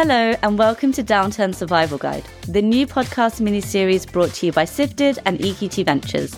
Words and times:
Hello, 0.00 0.32
and 0.44 0.56
welcome 0.56 0.92
to 0.92 1.02
Downturn 1.02 1.52
Survival 1.52 1.98
Guide, 1.98 2.22
the 2.46 2.62
new 2.62 2.86
podcast 2.86 3.40
mini 3.40 3.60
series 3.60 4.06
brought 4.06 4.32
to 4.34 4.46
you 4.46 4.52
by 4.52 4.64
Sifted 4.64 5.18
and 5.24 5.40
EQT 5.40 5.84
Ventures. 5.84 6.36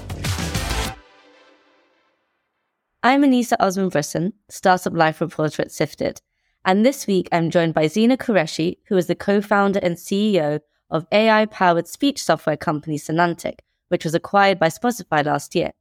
I'm 3.03 3.23
Anisah 3.23 3.57
Osman 3.61 3.91
Britton, 3.91 4.33
Startup 4.49 4.95
Life 4.95 5.21
Reporter 5.21 5.61
at 5.61 5.71
Sifted, 5.71 6.23
and 6.65 6.87
this 6.87 7.07
week 7.07 7.29
I'm 7.33 7.51
joined 7.51 7.75
by 7.75 7.85
Zeena 7.85 8.17
Qureshi, 8.17 8.79
who 8.87 8.97
is 8.97 9.09
the 9.09 9.15
co 9.15 9.43
founder 9.43 9.81
and 9.83 9.97
CEO 9.97 10.61
of 10.89 11.07
AI 11.13 11.45
powered 11.45 11.87
speech 11.87 12.23
software 12.23 12.57
company 12.57 12.97
Sonantic, 12.97 13.59
which 13.89 14.05
was 14.05 14.15
acquired 14.15 14.59
by 14.59 14.69
Spotify 14.69 15.23
last 15.23 15.55
year. 15.55 15.73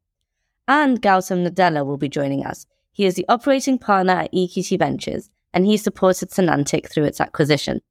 And 0.68 1.02
Gautam 1.02 1.48
Nadella 1.48 1.86
will 1.86 1.96
be 1.96 2.10
joining 2.10 2.46
us. 2.46 2.66
He 2.92 3.06
is 3.06 3.16
the 3.16 3.26
operating 3.30 3.78
partner 3.78 4.16
at 4.16 4.34
EQT 4.34 4.78
Ventures 4.78 5.30
and 5.54 5.66
he 5.66 5.78
supported 5.78 6.30
Sonantic 6.30 6.92
through 6.92 7.06
its 7.06 7.22
acquisition. 7.22 7.82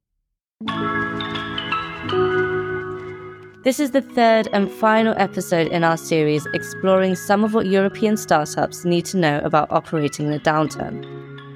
This 3.63 3.79
is 3.79 3.91
the 3.91 4.01
third 4.01 4.47
and 4.53 4.71
final 4.71 5.13
episode 5.17 5.67
in 5.67 5.83
our 5.83 5.97
series 5.97 6.47
exploring 6.53 7.15
some 7.15 7.43
of 7.43 7.53
what 7.53 7.65
European 7.65 8.15
startups 8.15 8.85
need 8.85 9.05
to 9.05 9.17
know 9.17 9.41
about 9.43 9.69
operating 9.71 10.27
in 10.27 10.33
a 10.33 10.39
downturn. 10.39 11.05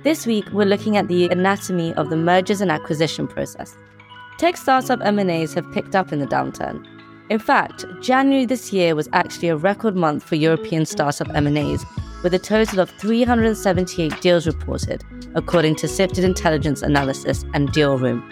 This 0.03 0.27
week, 0.27 0.45
we're 0.51 0.65
looking 0.65 0.97
at 0.97 1.07
the 1.07 1.29
anatomy 1.29 1.93
of 1.93 2.09
the 2.09 2.17
mergers 2.17 2.59
and 2.59 2.69
acquisition 2.69 3.25
process. 3.25 3.77
Tech 4.37 4.57
startup 4.57 4.99
M&As 5.01 5.53
have 5.53 5.71
picked 5.71 5.95
up 5.95 6.11
in 6.11 6.19
the 6.19 6.27
downturn. 6.27 6.85
In 7.29 7.39
fact, 7.39 7.85
January 8.01 8.45
this 8.45 8.73
year 8.73 8.95
was 8.95 9.07
actually 9.13 9.47
a 9.47 9.55
record 9.55 9.95
month 9.95 10.23
for 10.23 10.35
European 10.35 10.85
startup 10.85 11.33
M&As, 11.33 11.85
with 12.23 12.33
a 12.33 12.39
total 12.39 12.79
of 12.79 12.89
378 12.89 14.21
deals 14.21 14.47
reported, 14.47 15.03
according 15.35 15.75
to 15.75 15.87
Sifted 15.87 16.23
Intelligence 16.23 16.81
Analysis 16.81 17.43
and 17.53 17.69
Dealroom. 17.69 18.23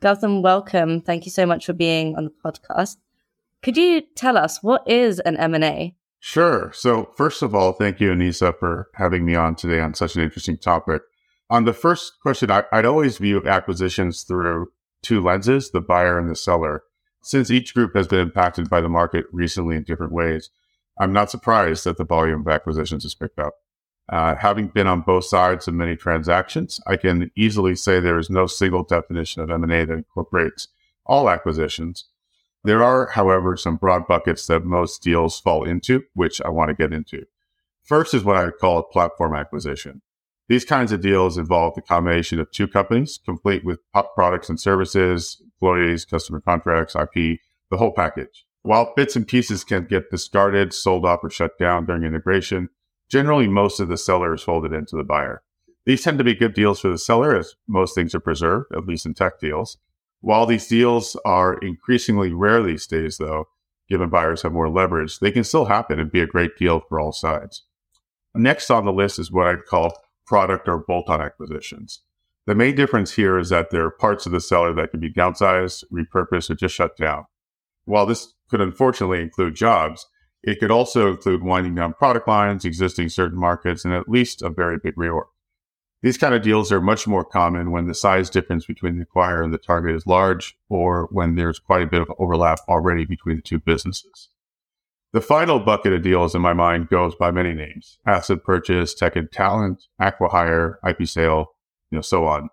Gautam, 0.00 0.42
welcome. 0.42 1.02
Thank 1.02 1.26
you 1.26 1.30
so 1.30 1.44
much 1.44 1.66
for 1.66 1.74
being 1.74 2.16
on 2.16 2.24
the 2.24 2.32
podcast. 2.42 2.96
Could 3.62 3.76
you 3.76 4.00
tell 4.16 4.38
us 4.38 4.62
what 4.62 4.82
is 4.88 5.20
an 5.20 5.36
M&A? 5.36 5.94
Sure. 6.18 6.72
So 6.74 7.10
first 7.16 7.42
of 7.42 7.54
all, 7.54 7.72
thank 7.72 8.00
you, 8.00 8.10
Anisah, 8.12 8.58
for 8.58 8.88
having 8.94 9.26
me 9.26 9.34
on 9.34 9.54
today 9.54 9.80
on 9.80 9.92
such 9.92 10.16
an 10.16 10.22
interesting 10.22 10.56
topic. 10.56 11.02
On 11.50 11.64
the 11.64 11.72
first 11.74 12.14
question, 12.22 12.50
I, 12.50 12.64
would 12.72 12.86
always 12.86 13.18
view 13.18 13.44
acquisitions 13.46 14.22
through 14.22 14.72
two 15.02 15.20
lenses, 15.20 15.70
the 15.70 15.80
buyer 15.80 16.18
and 16.18 16.30
the 16.30 16.36
seller. 16.36 16.82
Since 17.22 17.50
each 17.50 17.74
group 17.74 17.94
has 17.94 18.06
been 18.06 18.20
impacted 18.20 18.70
by 18.70 18.80
the 18.80 18.88
market 18.88 19.26
recently 19.32 19.76
in 19.76 19.82
different 19.82 20.12
ways, 20.12 20.50
I'm 20.98 21.12
not 21.12 21.30
surprised 21.30 21.84
that 21.84 21.96
the 21.96 22.04
volume 22.04 22.40
of 22.40 22.48
acquisitions 22.48 23.04
has 23.04 23.14
picked 23.14 23.38
up. 23.38 23.54
Uh, 24.08 24.34
having 24.34 24.68
been 24.68 24.86
on 24.86 25.02
both 25.02 25.24
sides 25.24 25.68
of 25.68 25.74
many 25.74 25.96
transactions, 25.96 26.80
I 26.86 26.96
can 26.96 27.30
easily 27.36 27.76
say 27.76 28.00
there 28.00 28.18
is 28.18 28.28
no 28.28 28.46
single 28.46 28.82
definition 28.82 29.42
of 29.42 29.50
M&A 29.50 29.84
that 29.84 29.92
incorporates 29.92 30.68
all 31.06 31.30
acquisitions. 31.30 32.06
There 32.64 32.82
are, 32.82 33.06
however, 33.06 33.56
some 33.56 33.76
broad 33.76 34.06
buckets 34.06 34.46
that 34.48 34.64
most 34.64 35.02
deals 35.02 35.38
fall 35.38 35.64
into, 35.64 36.04
which 36.14 36.42
I 36.42 36.48
want 36.48 36.68
to 36.70 36.74
get 36.74 36.92
into. 36.92 37.24
First 37.84 38.12
is 38.12 38.24
what 38.24 38.36
I 38.36 38.50
call 38.50 38.78
a 38.78 38.82
platform 38.82 39.34
acquisition. 39.34 40.02
These 40.50 40.64
kinds 40.64 40.90
of 40.90 41.00
deals 41.00 41.38
involve 41.38 41.76
the 41.76 41.80
combination 41.80 42.40
of 42.40 42.50
two 42.50 42.66
companies, 42.66 43.20
complete 43.24 43.64
with 43.64 43.78
products 44.16 44.48
and 44.48 44.58
services, 44.58 45.40
employees, 45.44 46.04
customer 46.04 46.40
contracts, 46.40 46.96
IP, 46.96 47.38
the 47.70 47.76
whole 47.76 47.92
package. 47.92 48.46
While 48.62 48.92
bits 48.96 49.14
and 49.14 49.28
pieces 49.28 49.62
can 49.62 49.84
get 49.84 50.10
discarded, 50.10 50.72
sold 50.72 51.06
off, 51.06 51.20
or 51.22 51.30
shut 51.30 51.56
down 51.56 51.86
during 51.86 52.02
integration, 52.02 52.68
generally 53.08 53.46
most 53.46 53.78
of 53.78 53.86
the 53.86 53.96
seller 53.96 54.34
is 54.34 54.42
folded 54.42 54.72
into 54.72 54.96
the 54.96 55.04
buyer. 55.04 55.44
These 55.86 56.02
tend 56.02 56.18
to 56.18 56.24
be 56.24 56.34
good 56.34 56.54
deals 56.54 56.80
for 56.80 56.88
the 56.88 56.98
seller 56.98 57.36
as 57.36 57.54
most 57.68 57.94
things 57.94 58.12
are 58.12 58.20
preserved, 58.20 58.74
at 58.74 58.86
least 58.86 59.06
in 59.06 59.14
tech 59.14 59.38
deals. 59.38 59.78
While 60.20 60.46
these 60.46 60.66
deals 60.66 61.16
are 61.24 61.58
increasingly 61.58 62.32
rare 62.32 62.60
these 62.60 62.88
days, 62.88 63.18
though, 63.18 63.46
given 63.88 64.10
buyers 64.10 64.42
have 64.42 64.52
more 64.52 64.68
leverage, 64.68 65.20
they 65.20 65.30
can 65.30 65.44
still 65.44 65.66
happen 65.66 66.00
and 66.00 66.10
be 66.10 66.20
a 66.20 66.26
great 66.26 66.58
deal 66.58 66.80
for 66.80 66.98
all 66.98 67.12
sides. 67.12 67.62
Next 68.34 68.68
on 68.68 68.84
the 68.84 68.92
list 68.92 69.20
is 69.20 69.30
what 69.30 69.46
I'd 69.46 69.64
call 69.64 69.96
product 70.30 70.68
or 70.68 70.78
bolt-on 70.78 71.20
acquisitions. 71.20 72.02
The 72.46 72.54
main 72.54 72.76
difference 72.76 73.10
here 73.10 73.36
is 73.36 73.48
that 73.48 73.70
there 73.70 73.84
are 73.84 73.90
parts 73.90 74.26
of 74.26 74.32
the 74.32 74.40
seller 74.40 74.72
that 74.74 74.92
can 74.92 75.00
be 75.00 75.12
downsized, 75.12 75.82
repurposed, 75.92 76.50
or 76.50 76.54
just 76.54 76.76
shut 76.76 76.96
down. 76.96 77.24
While 77.84 78.06
this 78.06 78.32
could 78.48 78.60
unfortunately 78.60 79.20
include 79.22 79.56
jobs, 79.56 80.06
it 80.44 80.60
could 80.60 80.70
also 80.70 81.10
include 81.10 81.42
winding 81.42 81.74
down 81.74 81.94
product 81.94 82.28
lines, 82.28 82.64
existing 82.64 83.08
certain 83.08 83.40
markets, 83.40 83.84
and 83.84 83.92
at 83.92 84.08
least 84.08 84.40
a 84.40 84.50
very 84.50 84.78
big 84.78 84.94
reorg. 84.94 85.24
These 86.00 86.16
kind 86.16 86.32
of 86.32 86.42
deals 86.42 86.70
are 86.70 86.80
much 86.80 87.08
more 87.08 87.24
common 87.24 87.72
when 87.72 87.88
the 87.88 87.94
size 87.94 88.30
difference 88.30 88.66
between 88.66 88.98
the 88.98 89.06
acquirer 89.06 89.42
and 89.42 89.52
the 89.52 89.58
target 89.58 89.96
is 89.96 90.06
large, 90.06 90.56
or 90.68 91.08
when 91.10 91.34
there's 91.34 91.58
quite 91.58 91.82
a 91.82 91.90
bit 91.90 92.02
of 92.02 92.12
overlap 92.20 92.60
already 92.68 93.04
between 93.04 93.34
the 93.34 93.42
two 93.42 93.58
businesses. 93.58 94.28
The 95.12 95.20
final 95.20 95.58
bucket 95.58 95.92
of 95.92 96.02
deals 96.02 96.36
in 96.36 96.40
my 96.40 96.52
mind 96.52 96.88
goes 96.88 97.16
by 97.16 97.32
many 97.32 97.52
names. 97.52 97.98
Asset 98.06 98.44
purchase, 98.44 98.94
tech 98.94 99.16
and 99.16 99.30
talent, 99.30 99.82
acquihire, 100.00 100.76
IP 100.88 101.08
sale, 101.08 101.46
you 101.90 101.96
know, 101.98 102.02
so 102.02 102.26
on. 102.26 102.48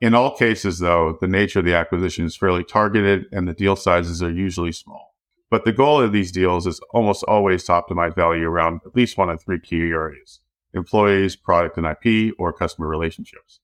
In 0.00 0.12
all 0.12 0.36
cases, 0.36 0.80
though, 0.80 1.16
the 1.20 1.28
nature 1.28 1.60
of 1.60 1.64
the 1.64 1.74
acquisition 1.74 2.24
is 2.24 2.36
fairly 2.36 2.64
targeted 2.64 3.26
and 3.30 3.46
the 3.46 3.52
deal 3.52 3.76
sizes 3.76 4.20
are 4.20 4.32
usually 4.32 4.72
small. 4.72 5.14
But 5.48 5.64
the 5.64 5.72
goal 5.72 6.00
of 6.00 6.10
these 6.10 6.32
deals 6.32 6.66
is 6.66 6.80
almost 6.92 7.22
always 7.24 7.62
to 7.64 7.72
optimize 7.72 8.16
value 8.16 8.48
around 8.48 8.80
at 8.84 8.96
least 8.96 9.16
one 9.16 9.30
of 9.30 9.40
three 9.40 9.60
key 9.60 9.90
areas 9.90 10.40
employees, 10.74 11.36
product 11.36 11.76
and 11.76 11.86
IP, 11.86 12.34
or 12.38 12.52
customer 12.52 12.88
relationships. 12.88 13.60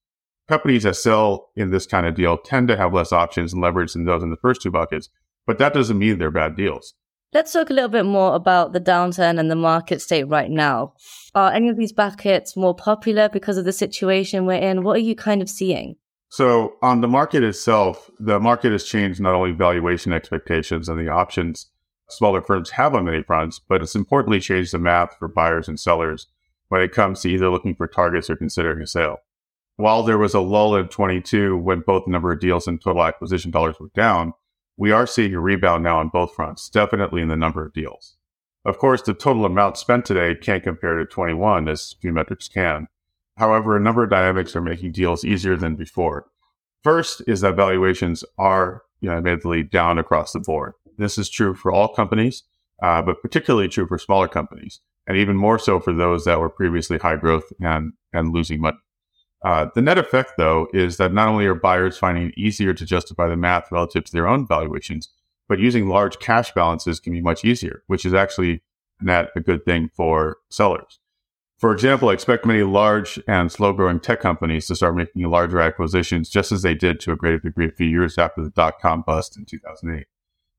Companies 0.46 0.82
that 0.84 0.94
sell 0.94 1.50
in 1.56 1.70
this 1.70 1.86
kind 1.86 2.06
of 2.06 2.14
deal 2.14 2.36
tend 2.36 2.68
to 2.68 2.76
have 2.76 2.92
less 2.92 3.12
options 3.12 3.52
and 3.52 3.62
leverage 3.62 3.94
than 3.94 4.04
those 4.04 4.22
in 4.22 4.30
the 4.30 4.36
first 4.36 4.60
two 4.60 4.70
buckets, 4.70 5.08
but 5.46 5.58
that 5.58 5.72
doesn't 5.72 5.98
mean 5.98 6.18
they're 6.18 6.30
bad 6.30 6.54
deals. 6.54 6.94
Let's 7.34 7.52
talk 7.52 7.68
a 7.68 7.74
little 7.74 7.90
bit 7.90 8.06
more 8.06 8.34
about 8.34 8.72
the 8.72 8.80
downturn 8.80 9.38
and 9.38 9.50
the 9.50 9.54
market 9.54 10.00
state 10.00 10.24
right 10.24 10.50
now. 10.50 10.94
Are 11.34 11.52
any 11.52 11.68
of 11.68 11.76
these 11.76 11.92
buckets 11.92 12.56
more 12.56 12.74
popular 12.74 13.28
because 13.28 13.58
of 13.58 13.66
the 13.66 13.72
situation 13.72 14.46
we're 14.46 14.54
in? 14.54 14.82
What 14.82 14.96
are 14.96 15.00
you 15.00 15.14
kind 15.14 15.42
of 15.42 15.50
seeing? 15.50 15.96
So, 16.30 16.76
on 16.80 17.02
the 17.02 17.08
market 17.08 17.42
itself, 17.42 18.10
the 18.18 18.40
market 18.40 18.72
has 18.72 18.84
changed 18.84 19.20
not 19.20 19.34
only 19.34 19.52
valuation 19.52 20.14
expectations 20.14 20.88
and 20.88 20.98
the 20.98 21.10
options 21.10 21.66
smaller 22.08 22.40
firms 22.40 22.70
have 22.70 22.94
on 22.94 23.04
many 23.04 23.22
fronts, 23.22 23.58
but 23.58 23.82
it's 23.82 23.94
importantly 23.94 24.40
changed 24.40 24.72
the 24.72 24.78
math 24.78 25.14
for 25.18 25.28
buyers 25.28 25.68
and 25.68 25.78
sellers 25.78 26.28
when 26.68 26.80
it 26.80 26.92
comes 26.92 27.20
to 27.20 27.28
either 27.28 27.50
looking 27.50 27.74
for 27.74 27.86
targets 27.86 28.30
or 28.30 28.36
considering 28.36 28.80
a 28.80 28.86
sale. 28.86 29.18
While 29.76 30.02
there 30.02 30.18
was 30.18 30.32
a 30.32 30.40
lull 30.40 30.76
in 30.76 30.88
22 30.88 31.58
when 31.58 31.80
both 31.80 32.06
the 32.06 32.10
number 32.10 32.32
of 32.32 32.40
deals 32.40 32.66
and 32.66 32.82
total 32.82 33.04
acquisition 33.04 33.50
dollars 33.50 33.76
were 33.78 33.90
down, 33.94 34.32
we 34.78 34.92
are 34.92 35.06
seeing 35.06 35.34
a 35.34 35.40
rebound 35.40 35.82
now 35.82 35.98
on 35.98 36.08
both 36.08 36.34
fronts, 36.34 36.68
definitely 36.70 37.20
in 37.20 37.28
the 37.28 37.36
number 37.36 37.66
of 37.66 37.74
deals. 37.74 38.16
Of 38.64 38.78
course, 38.78 39.02
the 39.02 39.12
total 39.12 39.44
amount 39.44 39.76
spent 39.76 40.06
today 40.06 40.36
can't 40.36 40.62
compare 40.62 40.96
to 40.96 41.04
21 41.04 41.68
as 41.68 41.96
few 42.00 42.12
metrics 42.12 42.48
can. 42.48 42.86
However, 43.36 43.76
a 43.76 43.80
number 43.80 44.04
of 44.04 44.10
dynamics 44.10 44.54
are 44.54 44.60
making 44.60 44.92
deals 44.92 45.24
easier 45.24 45.56
than 45.56 45.74
before. 45.74 46.26
First 46.84 47.22
is 47.26 47.40
that 47.40 47.56
valuations 47.56 48.24
are, 48.38 48.82
you 49.00 49.10
know, 49.10 49.16
admittedly 49.16 49.64
down 49.64 49.98
across 49.98 50.32
the 50.32 50.40
board. 50.40 50.74
This 50.96 51.18
is 51.18 51.28
true 51.28 51.54
for 51.54 51.72
all 51.72 51.88
companies, 51.88 52.44
uh, 52.80 53.02
but 53.02 53.20
particularly 53.20 53.68
true 53.68 53.86
for 53.86 53.98
smaller 53.98 54.28
companies, 54.28 54.80
and 55.08 55.16
even 55.16 55.36
more 55.36 55.58
so 55.58 55.80
for 55.80 55.92
those 55.92 56.24
that 56.24 56.38
were 56.38 56.48
previously 56.48 56.98
high 56.98 57.16
growth 57.16 57.52
and, 57.60 57.94
and 58.12 58.32
losing 58.32 58.60
money. 58.60 58.78
Uh, 59.44 59.66
the 59.74 59.82
net 59.82 59.98
effect, 59.98 60.32
though, 60.36 60.68
is 60.74 60.96
that 60.96 61.12
not 61.12 61.28
only 61.28 61.46
are 61.46 61.54
buyers 61.54 61.96
finding 61.96 62.28
it 62.28 62.38
easier 62.38 62.74
to 62.74 62.84
justify 62.84 63.28
the 63.28 63.36
math 63.36 63.70
relative 63.70 64.04
to 64.04 64.12
their 64.12 64.26
own 64.26 64.46
valuations, 64.46 65.10
but 65.48 65.60
using 65.60 65.88
large 65.88 66.18
cash 66.18 66.52
balances 66.52 67.00
can 67.00 67.12
be 67.12 67.20
much 67.20 67.44
easier, 67.44 67.82
which 67.86 68.04
is 68.04 68.14
actually 68.14 68.62
not 69.00 69.28
a 69.36 69.40
good 69.40 69.64
thing 69.64 69.90
for 69.94 70.38
sellers. 70.50 70.98
For 71.58 71.72
example, 71.72 72.08
I 72.08 72.12
expect 72.12 72.46
many 72.46 72.62
large 72.62 73.18
and 73.26 73.50
slow 73.50 73.72
growing 73.72 73.98
tech 73.98 74.20
companies 74.20 74.66
to 74.66 74.76
start 74.76 74.94
making 74.94 75.22
larger 75.24 75.60
acquisitions 75.60 76.28
just 76.28 76.52
as 76.52 76.62
they 76.62 76.74
did 76.74 77.00
to 77.00 77.12
a 77.12 77.16
greater 77.16 77.38
degree 77.38 77.66
a 77.66 77.72
few 77.72 77.88
years 77.88 78.16
after 78.16 78.42
the 78.42 78.50
dot 78.50 78.80
com 78.80 79.02
bust 79.02 79.36
in 79.36 79.44
2008. 79.44 80.06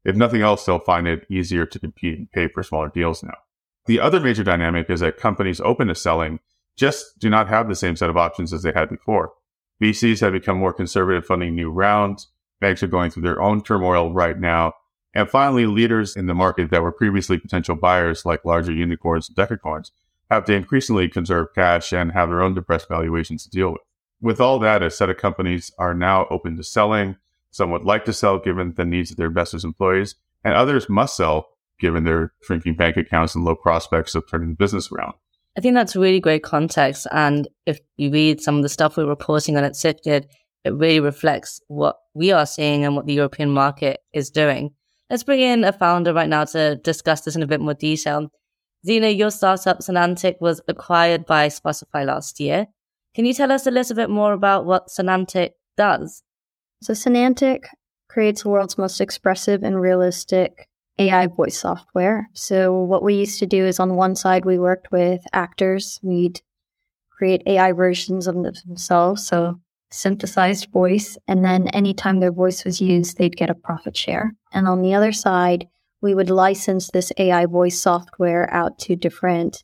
If 0.04 0.16
nothing 0.16 0.42
else, 0.42 0.66
they'll 0.66 0.80
find 0.80 1.08
it 1.08 1.26
easier 1.30 1.66
to 1.66 1.80
compete 1.80 2.18
and 2.18 2.32
pay 2.32 2.48
for 2.50 2.64
smaller 2.64 2.90
deals 2.90 3.24
now. 3.24 3.38
The 3.86 4.00
other 4.00 4.20
major 4.20 4.44
dynamic 4.44 4.90
is 4.90 5.00
that 5.00 5.18
companies 5.18 5.62
open 5.62 5.88
to 5.88 5.96
selling 5.96 6.40
just 6.80 7.20
do 7.20 7.30
not 7.30 7.50
have 7.50 7.68
the 7.68 7.76
same 7.76 7.96
set 7.96 8.10
of 8.10 8.18
options 8.18 8.54
as 8.54 8.64
they 8.64 8.72
had 8.72 8.90
before. 8.90 9.34
VCs 9.82 10.22
have 10.22 10.34
become 10.34 10.58
more 10.58 10.74
conservative 10.74 11.26
funding 11.26 11.56
new 11.56 11.70
rounds. 11.70 12.28
Banks 12.60 12.82
are 12.82 12.88
going 12.88 13.12
through 13.12 13.24
their 13.24 13.42
own 13.42 13.62
turmoil 13.62 14.14
right 14.14 14.40
now. 14.40 14.74
And 15.14 15.30
finally, 15.30 15.66
leaders 15.66 16.16
in 16.16 16.28
the 16.28 16.34
market 16.34 16.70
that 16.72 16.82
were 16.82 16.92
previously 16.92 17.38
potential 17.38 17.76
buyers, 17.76 18.26
like 18.26 18.46
larger 18.46 18.72
unicorns 18.72 19.30
and 19.30 19.36
decacorns, 19.36 19.92
have 20.30 20.46
to 20.46 20.54
increasingly 20.54 21.10
conserve 21.10 21.48
cash 21.56 21.92
and 21.92 22.12
have 22.12 22.30
their 22.30 22.42
own 22.42 22.54
depressed 22.54 22.88
valuations 22.88 23.44
to 23.44 23.50
deal 23.50 23.72
with. 23.72 23.82
With 24.22 24.40
all 24.40 24.60
that, 24.60 24.84
a 24.84 24.90
set 24.90 25.10
of 25.10 25.18
companies 25.18 25.72
are 25.80 25.94
now 25.94 26.28
open 26.30 26.58
to 26.58 26.64
selling. 26.64 27.18
Some 27.52 27.72
would 27.72 27.84
like 27.84 28.06
to 28.06 28.14
sell 28.14 28.38
given 28.38 28.74
the 28.76 28.86
needs 28.86 29.12
of 29.12 29.18
their 29.18 29.28
investors' 29.28 29.66
employees, 29.66 30.16
and 30.44 30.54
others 30.54 30.90
must 30.90 31.16
sell 31.16 31.50
given 31.80 32.04
their 32.04 32.34
shrinking 32.44 32.76
bank 32.76 32.98
accounts 32.98 33.34
and 33.34 33.44
low 33.44 33.56
prospects 33.56 34.14
of 34.14 34.30
turning 34.30 34.50
the 34.50 34.56
business 34.56 34.92
around. 34.92 35.14
I 35.60 35.62
think 35.62 35.76
that's 35.76 35.98
really 35.98 36.22
great 36.22 36.42
context. 36.42 37.06
And 37.12 37.46
if 37.66 37.82
you 37.98 38.12
read 38.12 38.40
some 38.40 38.56
of 38.56 38.64
the 38.64 38.70
stuff 38.70 38.96
we're 38.96 39.06
reporting 39.06 39.58
on 39.58 39.66
at 39.66 39.76
Sifted, 39.76 40.26
it 40.64 40.70
really 40.70 41.02
reflects 41.02 41.60
what 41.68 41.98
we 42.14 42.32
are 42.32 42.46
seeing 42.46 42.86
and 42.86 42.96
what 42.96 43.08
the 43.08 43.14
European 43.14 43.50
market 43.50 44.00
is 44.14 44.30
doing. 44.30 44.70
Let's 45.10 45.24
bring 45.24 45.42
in 45.42 45.66
a 45.66 45.74
founder 45.74 46.14
right 46.14 46.30
now 46.30 46.46
to 46.46 46.78
discuss 46.78 47.20
this 47.20 47.36
in 47.36 47.44
a 47.44 47.48
bit 47.48 47.60
more 47.60 47.74
detail. 47.74 48.30
Zeena, 48.88 49.10
your 49.10 49.32
startup 49.32 49.80
Sonantic 49.80 50.36
was 50.40 50.62
acquired 50.70 51.26
by 51.26 51.50
Spotify 51.50 52.06
last 52.06 52.40
year. 52.40 52.68
Can 53.14 53.26
you 53.26 53.34
tell 53.34 53.52
us 53.52 53.68
a 53.68 53.72
little 53.72 53.98
bit 53.98 54.10
more 54.10 54.32
about 54.32 54.66
what 54.66 54.88
Sonantic 54.88 55.50
does? 55.76 56.24
So, 56.82 56.94
Sonantic 56.94 57.66
creates 58.08 58.44
the 58.44 58.50
world's 58.50 58.78
most 58.78 59.02
expressive 59.02 59.62
and 59.64 59.82
realistic 59.82 60.69
AI 61.00 61.28
voice 61.28 61.58
software. 61.58 62.30
So, 62.34 62.74
what 62.74 63.04
we 63.04 63.16
used 63.16 63.40
to 63.40 63.46
do 63.48 63.66
is 63.66 63.80
on 63.80 63.96
one 63.96 64.16
side, 64.16 64.46
we 64.46 64.60
worked 64.60 64.92
with 64.92 65.22
actors, 65.34 66.00
we'd 66.04 66.42
create 67.18 67.44
AI 67.48 67.72
versions 67.72 68.28
of 68.28 68.36
themselves. 68.36 69.26
So, 69.26 69.60
synthesized 69.92 70.72
voice. 70.72 71.18
And 71.28 71.44
then 71.44 71.68
anytime 71.70 72.20
their 72.20 72.32
voice 72.32 72.64
was 72.64 72.82
used, 72.82 73.18
they'd 73.18 73.36
get 73.36 73.50
a 73.50 73.56
profit 73.56 73.98
share. 73.98 74.34
And 74.54 74.68
on 74.68 74.82
the 74.82 74.94
other 74.94 75.12
side, 75.12 75.68
we 76.02 76.14
would 76.16 76.30
license 76.30 76.90
this 76.92 77.12
AI 77.18 77.46
voice 77.46 77.82
software 77.82 78.52
out 78.54 78.78
to 78.80 78.96
different 78.96 79.64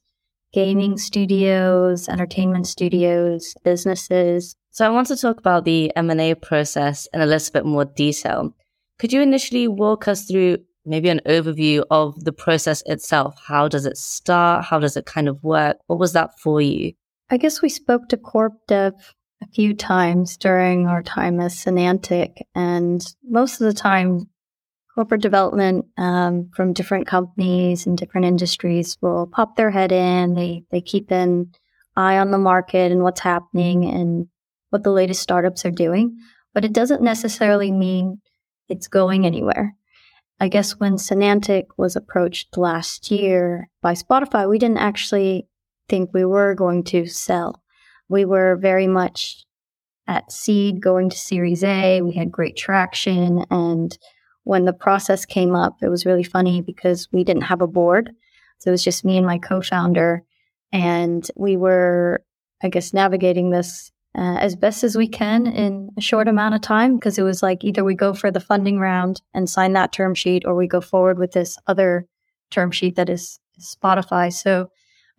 gaming 0.52 0.98
studios, 0.98 2.08
entertainment 2.10 2.68
studios, 2.68 3.54
businesses. 3.64 4.56
So 4.72 4.86
I 4.86 4.90
want 4.90 5.08
to 5.08 5.18
talk 5.18 5.38
about 5.38 5.66
the 5.66 5.96
M&A 5.96 6.34
process 6.36 7.08
in 7.14 7.22
a 7.22 7.26
little 7.26 7.52
bit 7.52 7.66
more 7.66 7.86
detail. 7.86 8.56
Could 8.98 9.12
you 9.12 9.22
initially 9.22 9.68
walk 9.68 10.08
us 10.08 10.26
through 10.26 10.60
maybe 10.86 11.10
an 11.10 11.22
overview 11.26 11.84
of 11.90 12.24
the 12.24 12.34
process 12.34 12.84
itself? 12.86 13.36
How 13.46 13.68
does 13.68 13.86
it 13.86 13.98
start? 13.98 14.66
How 14.66 14.80
does 14.80 14.98
it 14.98 15.06
kind 15.06 15.28
of 15.28 15.44
work? 15.44 15.78
What 15.88 16.00
was 16.00 16.14
that 16.14 16.32
for 16.40 16.62
you? 16.62 16.94
I 17.30 17.38
guess 17.38 17.62
we 17.62 17.70
spoke 17.70 18.10
to 18.10 18.18
Corp 18.18 18.54
Dev 18.68 18.94
a 19.42 19.48
few 19.48 19.74
times 19.74 20.38
during 20.38 20.88
our 20.88 21.04
time 21.04 21.40
as 21.40 21.56
Sonantic, 21.56 22.38
and 22.54 23.06
most 23.24 23.60
of 23.60 23.68
the 23.68 23.74
time, 23.74 24.30
corporate 24.94 25.22
development 25.22 25.86
um, 25.98 26.50
from 26.56 26.72
different 26.72 27.06
companies 27.06 27.86
and 27.86 27.98
different 27.98 28.26
industries 28.26 28.98
will 29.02 29.28
pop 29.28 29.56
their 29.56 29.72
head 29.72 29.92
in. 29.92 30.36
They 30.36 30.64
they 30.72 30.82
keep 30.82 31.12
an 31.12 31.52
eye 31.96 32.18
on 32.18 32.32
the 32.32 32.38
market 32.38 32.92
and 32.92 33.04
what's 33.04 33.20
happening 33.20 33.86
and 33.86 34.28
what 34.70 34.84
the 34.84 34.92
latest 34.92 35.22
startups 35.22 35.66
are 35.66 35.72
doing, 35.72 36.18
but 36.54 36.66
it 36.66 36.74
doesn't 36.74 37.02
necessarily 37.02 37.72
mean 37.72 38.22
it's 38.70 38.88
going 38.88 39.26
anywhere. 39.26 39.74
I 40.40 40.48
guess 40.50 40.74
when 40.74 40.96
Sonantic 40.96 41.66
was 41.78 41.96
approached 41.96 42.58
last 42.58 43.10
year 43.10 43.70
by 43.82 43.94
Spotify, 43.94 44.50
we 44.50 44.60
didn't 44.60 44.78
actually 44.78 45.48
think 45.88 46.12
we 46.14 46.26
were 46.26 46.56
going 46.56 46.84
to 46.86 47.06
sell 47.06 47.62
we 48.10 48.26
were 48.26 48.56
very 48.56 48.88
much 48.88 49.46
at 50.08 50.32
seed 50.32 50.82
going 50.82 51.10
to 51.10 51.18
series 51.18 51.64
A. 51.64 52.02
We 52.02 52.14
had 52.14 52.32
great 52.32 52.56
traction. 52.56 53.46
And 53.50 53.98
when 54.44 54.66
the 54.66 54.74
process 54.74 55.26
came 55.26 55.56
up, 55.56 55.78
it 55.82 55.90
was 55.90 56.06
really 56.06 56.24
funny 56.24 56.62
because 56.62 57.08
we 57.12 57.24
didn't 57.24 57.44
have 57.44 57.62
a 57.62 57.68
board. 57.68 58.12
So 58.60 58.70
it 58.70 58.72
was 58.72 58.84
just 58.84 59.06
me 59.06 59.18
and 59.18 59.26
my 59.26 59.40
co 59.40 59.62
founder. 59.62 60.24
And 60.72 61.28
we 61.36 61.58
were, 61.58 62.24
I 62.62 62.70
guess, 62.70 62.94
navigating 62.94 63.50
this 63.50 63.92
uh, 64.18 64.38
as 64.40 64.56
best 64.56 64.84
as 64.84 64.96
we 64.96 65.08
can 65.08 65.46
in 65.46 65.90
a 65.98 66.02
short 66.02 66.28
amount 66.28 66.56
of 66.56 66.62
time 66.62 66.96
because 66.96 67.18
it 67.18 67.24
was 67.24 67.44
like 67.44 67.64
either 67.64 67.84
we 67.84 67.96
go 67.96 68.14
for 68.14 68.32
the 68.32 68.40
funding 68.40 68.80
round 68.80 69.22
and 69.34 69.50
sign 69.50 69.74
that 69.74 69.92
term 69.92 70.16
sheet 70.16 70.44
or 70.46 70.56
we 70.56 70.68
go 70.68 70.82
forward 70.82 71.20
with 71.20 71.34
this 71.34 71.58
other 71.68 72.08
term 72.50 72.72
sheet 72.72 72.96
that 72.96 73.10
is 73.10 73.40
Spotify. 73.60 74.32
So 74.32 74.70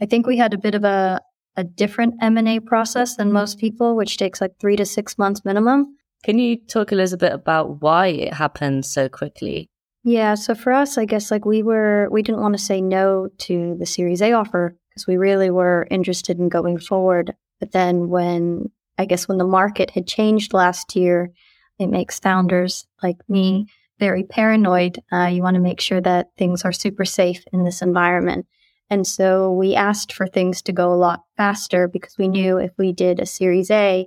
I 0.00 0.06
think 0.06 0.26
we 0.26 0.38
had 0.38 0.54
a 0.54 0.58
bit 0.58 0.75
of 0.75 0.84
a, 0.84 1.20
a 1.56 1.64
different 1.64 2.14
M&A 2.22 2.60
process 2.60 3.16
than 3.16 3.32
most 3.32 3.58
people, 3.58 3.96
which 3.96 4.16
takes 4.16 4.40
like 4.40 4.58
three 4.58 4.76
to 4.76 4.87
six 4.87 5.19
months 5.19 5.44
minimum. 5.44 5.96
Can 6.25 6.38
you 6.38 6.56
talk 6.56 6.92
a 6.92 6.94
little 6.94 7.19
bit 7.19 7.32
about 7.32 7.82
why 7.82 8.08
it 8.08 8.34
happened 8.34 8.87
so 8.87 9.08
quickly? 9.08 9.69
Yeah, 10.04 10.37
so 10.37 10.54
for 10.54 10.72
us, 10.72 10.99
I 10.99 11.04
guess 11.04 11.31
like 11.31 11.44
we 11.44 11.62
were, 11.62 12.08
we 12.10 12.22
didn't 12.22 12.40
want 12.40 12.54
to 12.56 12.62
say 12.62 12.81
no 12.81 13.28
to 13.38 13.76
the 13.78 13.87
Series 13.87 14.22
A 14.22 14.32
offer 14.32 14.76
because 14.88 15.06
we 15.06 15.16
really 15.16 15.50
were 15.50 15.87
interested 15.90 16.38
in 16.38 16.49
going 16.49 16.78
forward. 16.78 17.34
But 17.58 17.72
then 17.72 18.08
when, 18.08 18.70
I 18.98 19.04
guess 19.04 19.28
when 19.28 19.38
the 19.38 19.44
market 19.44 19.90
had 19.90 20.06
changed 20.06 20.54
last 20.54 20.96
year, 20.96 21.31
it 21.78 21.88
makes 21.88 22.19
founders 22.19 22.87
like 23.02 23.19
me 23.28 23.66
very 23.98 24.25
paranoid. 24.25 25.02
Uh, 25.12 25.26
you 25.26 25.43
want 25.43 25.54
to 25.54 25.60
make 25.60 25.81
sure 25.81 26.00
that 26.00 26.28
things 26.37 26.64
are 26.64 26.72
super 26.72 27.04
safe 27.04 27.44
in 27.52 27.64
this 27.64 27.82
environment. 27.82 28.46
And 28.88 29.06
so 29.06 29.52
we 29.52 29.75
asked 29.75 30.12
for 30.12 30.26
things 30.26 30.62
to 30.62 30.72
go 30.72 30.93
a 30.93 30.94
lot 30.94 31.22
faster 31.37 31.88
because 31.88 32.16
we 32.19 32.28
knew 32.28 32.58
if 32.58 32.72
we 32.78 32.93
did 32.93 33.19
a 33.19 33.26
Series 33.26 33.70
A, 33.70 34.06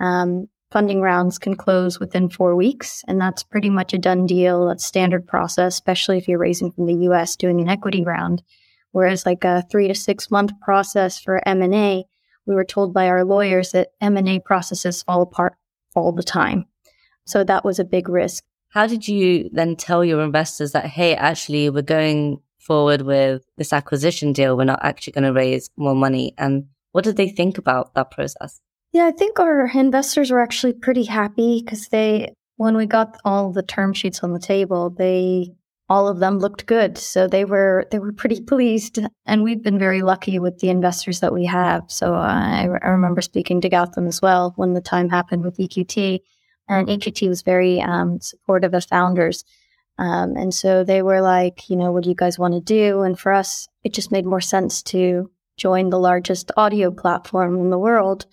um, 0.00 0.48
funding 0.70 1.00
rounds 1.00 1.38
can 1.38 1.56
close 1.56 1.98
within 1.98 2.28
four 2.28 2.54
weeks. 2.54 3.02
And 3.08 3.20
that's 3.20 3.42
pretty 3.42 3.68
much 3.68 3.92
a 3.92 3.98
done 3.98 4.26
deal. 4.26 4.66
That's 4.66 4.84
standard 4.84 5.26
process, 5.26 5.74
especially 5.74 6.18
if 6.18 6.28
you're 6.28 6.38
raising 6.38 6.70
from 6.70 6.86
the 6.86 7.06
US 7.10 7.36
doing 7.36 7.60
an 7.60 7.68
equity 7.68 8.04
round. 8.04 8.42
Whereas 8.92 9.26
like 9.26 9.44
a 9.44 9.64
three 9.70 9.88
to 9.88 9.94
six 9.94 10.30
month 10.30 10.52
process 10.60 11.18
for 11.18 11.46
M&A, 11.46 12.04
we 12.46 12.54
were 12.54 12.64
told 12.64 12.92
by 12.92 13.08
our 13.08 13.24
lawyers 13.24 13.72
that 13.72 13.92
M&A 14.00 14.40
processes 14.40 15.02
fall 15.02 15.22
apart 15.22 15.54
all 15.94 16.12
the 16.12 16.22
time. 16.22 16.66
So 17.26 17.44
that 17.44 17.64
was 17.64 17.78
a 17.78 17.84
big 17.84 18.08
risk. 18.08 18.44
How 18.70 18.86
did 18.86 19.06
you 19.06 19.50
then 19.52 19.76
tell 19.76 20.04
your 20.04 20.22
investors 20.22 20.72
that, 20.72 20.86
hey, 20.86 21.14
actually, 21.14 21.68
we're 21.70 21.82
going 21.82 22.40
forward 22.58 23.02
with 23.02 23.44
this 23.56 23.72
acquisition 23.72 24.32
deal, 24.32 24.56
we're 24.56 24.64
not 24.64 24.84
actually 24.84 25.12
going 25.12 25.24
to 25.24 25.32
raise 25.32 25.68
more 25.76 25.94
money. 25.94 26.34
And 26.38 26.66
what 26.92 27.04
did 27.04 27.16
they 27.16 27.28
think 27.28 27.58
about 27.58 27.94
that 27.94 28.10
process? 28.10 28.60
Yeah, 28.92 29.06
I 29.06 29.10
think 29.10 29.40
our 29.40 29.70
investors 29.74 30.30
were 30.30 30.40
actually 30.40 30.74
pretty 30.74 31.04
happy 31.04 31.62
because 31.62 31.88
they, 31.88 32.34
when 32.56 32.76
we 32.76 32.86
got 32.86 33.18
all 33.24 33.52
the 33.52 33.62
term 33.62 33.92
sheets 33.92 34.22
on 34.22 34.32
the 34.32 34.38
table, 34.38 34.90
they, 34.90 35.54
all 35.92 36.08
of 36.08 36.20
them 36.20 36.38
looked 36.38 36.64
good. 36.64 36.96
So 36.96 37.28
they 37.28 37.44
were, 37.44 37.86
they 37.90 37.98
were 37.98 38.14
pretty 38.14 38.40
pleased. 38.40 38.98
And 39.26 39.42
we've 39.42 39.62
been 39.62 39.78
very 39.78 40.00
lucky 40.00 40.38
with 40.38 40.58
the 40.60 40.70
investors 40.70 41.20
that 41.20 41.34
we 41.34 41.44
have. 41.44 41.82
So 41.88 42.14
uh, 42.14 42.18
I, 42.18 42.66
I 42.82 42.88
remember 42.88 43.20
speaking 43.20 43.60
to 43.60 43.68
Gautam 43.68 44.08
as 44.08 44.22
well 44.22 44.54
when 44.56 44.72
the 44.72 44.80
time 44.80 45.10
happened 45.10 45.44
with 45.44 45.58
EQT. 45.58 46.20
And 46.66 46.88
EQT 46.88 47.28
was 47.28 47.42
very 47.42 47.82
um, 47.82 48.22
supportive 48.22 48.72
of 48.72 48.86
founders. 48.86 49.44
Um, 49.98 50.34
and 50.34 50.54
so 50.54 50.82
they 50.82 51.02
were 51.02 51.20
like, 51.20 51.68
you 51.68 51.76
know, 51.76 51.92
what 51.92 52.04
do 52.04 52.08
you 52.08 52.16
guys 52.16 52.38
want 52.38 52.54
to 52.54 52.60
do? 52.60 53.02
And 53.02 53.18
for 53.18 53.30
us, 53.30 53.68
it 53.84 53.92
just 53.92 54.10
made 54.10 54.24
more 54.24 54.40
sense 54.40 54.82
to 54.84 55.30
join 55.58 55.90
the 55.90 56.00
largest 56.00 56.50
audio 56.56 56.90
platform 56.90 57.60
in 57.60 57.68
the 57.68 57.78
world. 57.78 58.24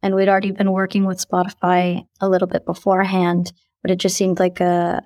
And 0.00 0.14
we'd 0.14 0.28
already 0.28 0.52
been 0.52 0.70
working 0.70 1.06
with 1.06 1.26
Spotify 1.28 2.04
a 2.20 2.28
little 2.28 2.46
bit 2.46 2.64
beforehand, 2.64 3.52
but 3.82 3.90
it 3.90 3.96
just 3.96 4.16
seemed 4.16 4.38
like 4.38 4.60
a 4.60 5.02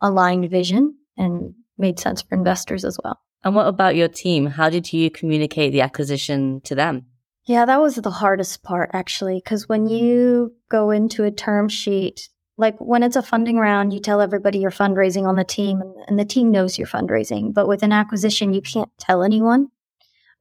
aligned 0.00 0.48
vision 0.48 0.94
and 1.16 1.54
made 1.78 1.98
sense 1.98 2.22
for 2.22 2.34
investors 2.34 2.84
as 2.84 2.98
well. 3.02 3.20
And 3.42 3.54
what 3.54 3.66
about 3.66 3.96
your 3.96 4.08
team? 4.08 4.46
How 4.46 4.70
did 4.70 4.92
you 4.92 5.10
communicate 5.10 5.72
the 5.72 5.82
acquisition 5.82 6.60
to 6.62 6.74
them? 6.74 7.06
Yeah, 7.46 7.66
that 7.66 7.80
was 7.80 7.96
the 7.96 8.10
hardest 8.10 8.62
part 8.62 8.90
actually, 8.94 9.36
because 9.36 9.68
when 9.68 9.86
you 9.86 10.54
go 10.70 10.90
into 10.90 11.24
a 11.24 11.30
term 11.30 11.68
sheet, 11.68 12.28
like 12.56 12.76
when 12.78 13.02
it's 13.02 13.16
a 13.16 13.22
funding 13.22 13.58
round, 13.58 13.92
you 13.92 14.00
tell 14.00 14.20
everybody 14.20 14.60
you're 14.60 14.70
fundraising 14.70 15.26
on 15.26 15.36
the 15.36 15.44
team 15.44 15.82
and 16.06 16.18
the 16.18 16.24
team 16.24 16.50
knows 16.50 16.78
you're 16.78 16.86
fundraising. 16.86 17.52
But 17.52 17.68
with 17.68 17.82
an 17.82 17.92
acquisition, 17.92 18.54
you 18.54 18.62
can't 18.62 18.90
tell 18.98 19.22
anyone 19.22 19.68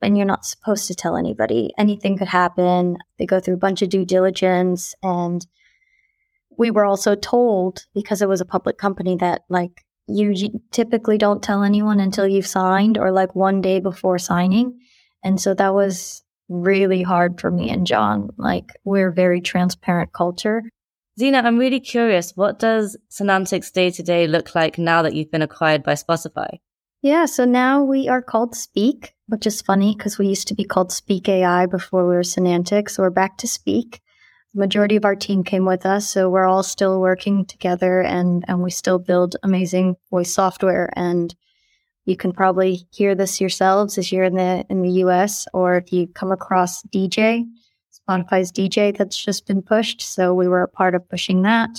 and 0.01 0.15
you're 0.15 0.25
not 0.25 0.45
supposed 0.45 0.87
to 0.87 0.95
tell 0.95 1.17
anybody. 1.17 1.73
Anything 1.77 2.17
could 2.17 2.27
happen. 2.27 2.97
They 3.17 3.25
go 3.25 3.39
through 3.39 3.55
a 3.55 3.57
bunch 3.57 3.81
of 3.81 3.89
due 3.89 4.05
diligence. 4.05 4.93
And 5.03 5.45
we 6.57 6.71
were 6.71 6.85
also 6.85 7.15
told 7.15 7.85
because 7.93 8.21
it 8.21 8.29
was 8.29 8.41
a 8.41 8.45
public 8.45 8.77
company 8.77 9.17
that 9.17 9.41
like 9.49 9.83
you 10.07 10.61
typically 10.71 11.17
don't 11.17 11.43
tell 11.43 11.63
anyone 11.63 11.99
until 11.99 12.27
you've 12.27 12.47
signed 12.47 12.97
or 12.97 13.11
like 13.11 13.35
one 13.35 13.61
day 13.61 13.79
before 13.79 14.17
signing. 14.17 14.79
And 15.23 15.39
so 15.39 15.53
that 15.53 15.73
was 15.73 16.23
really 16.49 17.01
hard 17.01 17.39
for 17.39 17.49
me 17.49 17.69
and 17.69 17.87
John. 17.87 18.29
Like 18.37 18.69
we're 18.83 19.09
a 19.09 19.13
very 19.13 19.41
transparent 19.41 20.13
culture. 20.13 20.63
Zeena, 21.19 21.43
I'm 21.43 21.57
really 21.57 21.79
curious. 21.79 22.33
What 22.35 22.59
does 22.59 22.97
Sonantic's 23.11 23.71
day 23.71 23.91
to 23.91 24.03
day 24.03 24.27
look 24.27 24.55
like 24.55 24.77
now 24.77 25.03
that 25.03 25.13
you've 25.13 25.31
been 25.31 25.41
acquired 25.41 25.83
by 25.83 25.93
Spotify? 25.93 26.59
Yeah, 27.01 27.25
so 27.25 27.45
now 27.45 27.83
we 27.83 28.07
are 28.07 28.21
called 28.21 28.55
Speak, 28.55 29.13
which 29.27 29.45
is 29.45 29.61
funny 29.61 29.93
because 29.95 30.17
we 30.17 30.27
used 30.27 30.47
to 30.47 30.55
be 30.55 30.63
called 30.63 30.91
Speak 30.91 31.27
AI 31.29 31.65
before 31.65 32.07
we 32.07 32.15
were 32.15 32.21
Sonantic. 32.21 32.89
So 32.89 33.03
we're 33.03 33.09
back 33.09 33.37
to 33.39 33.47
Speak. 33.47 34.01
Majority 34.55 34.95
of 34.95 35.05
our 35.05 35.15
team 35.15 35.43
came 35.43 35.65
with 35.65 35.85
us, 35.85 36.07
so 36.07 36.29
we're 36.29 36.45
all 36.45 36.61
still 36.61 37.01
working 37.01 37.45
together 37.45 38.01
and, 38.01 38.45
and 38.47 38.61
we 38.61 38.69
still 38.69 38.99
build 38.99 39.35
amazing 39.41 39.95
voice 40.11 40.31
software. 40.31 40.93
And 40.95 41.33
you 42.05 42.15
can 42.15 42.33
probably 42.33 42.85
hear 42.91 43.15
this 43.15 43.39
yourselves 43.39 43.97
as 43.97 44.11
you're 44.11 44.25
in 44.25 44.35
the 44.35 44.65
in 44.69 44.81
the 44.81 44.91
US 45.05 45.47
or 45.53 45.77
if 45.77 45.91
you 45.91 46.07
come 46.07 46.31
across 46.31 46.83
DJ, 46.83 47.45
Spotify's 48.07 48.51
DJ 48.51 48.95
that's 48.95 49.17
just 49.17 49.47
been 49.47 49.61
pushed. 49.61 50.01
So 50.01 50.33
we 50.33 50.47
were 50.47 50.63
a 50.63 50.67
part 50.67 50.95
of 50.95 51.07
pushing 51.09 51.43
that. 51.43 51.69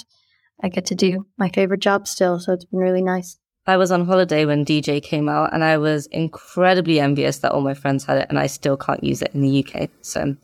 I 0.62 0.68
get 0.68 0.86
to 0.86 0.94
do 0.94 1.26
my 1.36 1.50
favorite 1.50 1.80
job 1.80 2.08
still. 2.08 2.38
So 2.40 2.52
it's 2.52 2.64
been 2.64 2.80
really 2.80 3.02
nice. 3.02 3.38
I 3.66 3.76
was 3.76 3.90
on 3.90 4.06
holiday 4.06 4.44
when 4.44 4.64
DJ 4.64 5.02
came 5.02 5.28
out 5.28 5.54
and 5.54 5.64
I 5.64 5.78
was 5.78 6.06
incredibly 6.06 7.00
envious 7.00 7.38
that 7.38 7.52
all 7.52 7.62
my 7.62 7.74
friends 7.74 8.04
had 8.04 8.18
it 8.18 8.26
and 8.28 8.38
I 8.38 8.46
still 8.46 8.76
can't 8.76 9.02
use 9.02 9.22
it 9.22 9.30
in 9.34 9.40
the 9.40 9.64
UK. 9.64 9.88
So 10.02 10.36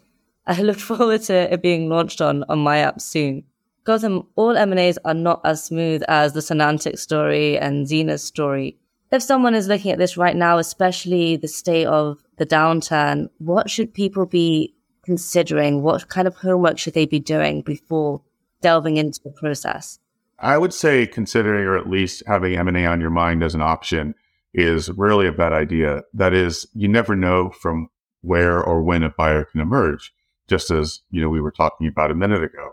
I 0.46 0.62
look 0.62 0.78
forward 0.78 1.22
to 1.22 1.52
it 1.52 1.62
being 1.62 1.88
launched 1.88 2.20
on, 2.20 2.44
on 2.48 2.58
my 2.58 2.78
app 2.78 3.00
soon. 3.00 3.44
Gautam, 3.84 4.26
all 4.36 4.56
M&As 4.56 4.98
are 5.04 5.14
not 5.14 5.40
as 5.44 5.64
smooth 5.64 6.02
as 6.08 6.32
the 6.32 6.40
Sonantic 6.40 6.98
story 6.98 7.58
and 7.58 7.86
Zeena's 7.86 8.22
story. 8.22 8.78
If 9.10 9.22
someone 9.22 9.54
is 9.54 9.68
looking 9.68 9.90
at 9.90 9.98
this 9.98 10.16
right 10.16 10.36
now, 10.36 10.58
especially 10.58 11.36
the 11.36 11.48
state 11.48 11.86
of 11.86 12.22
the 12.36 12.46
downturn, 12.46 13.28
what 13.38 13.68
should 13.68 13.92
people 13.92 14.26
be 14.26 14.74
considering? 15.04 15.82
What 15.82 16.08
kind 16.08 16.28
of 16.28 16.36
homework 16.36 16.78
should 16.78 16.94
they 16.94 17.06
be 17.06 17.18
doing 17.18 17.62
before 17.62 18.22
delving 18.60 18.98
into 18.98 19.20
the 19.24 19.30
process? 19.30 19.98
I 20.38 20.56
would 20.56 20.72
say 20.72 21.06
considering 21.06 21.64
or 21.64 21.76
at 21.76 21.90
least 21.90 22.22
having 22.26 22.56
M&A 22.56 22.86
on 22.86 23.00
your 23.00 23.10
mind 23.10 23.42
as 23.42 23.54
an 23.54 23.62
option 23.62 24.14
is 24.54 24.90
really 24.90 25.26
a 25.26 25.32
bad 25.32 25.52
idea. 25.52 26.02
That 26.14 26.32
is, 26.32 26.66
you 26.74 26.88
never 26.88 27.16
know 27.16 27.50
from 27.50 27.88
where 28.22 28.62
or 28.62 28.82
when 28.82 29.02
a 29.02 29.10
buyer 29.10 29.44
can 29.44 29.60
emerge, 29.60 30.12
just 30.50 30.70
as, 30.70 31.00
you 31.10 31.22
know, 31.22 31.28
we 31.30 31.40
were 31.40 31.52
talking 31.52 31.86
about 31.86 32.10
a 32.10 32.14
minute 32.14 32.42
ago. 32.42 32.72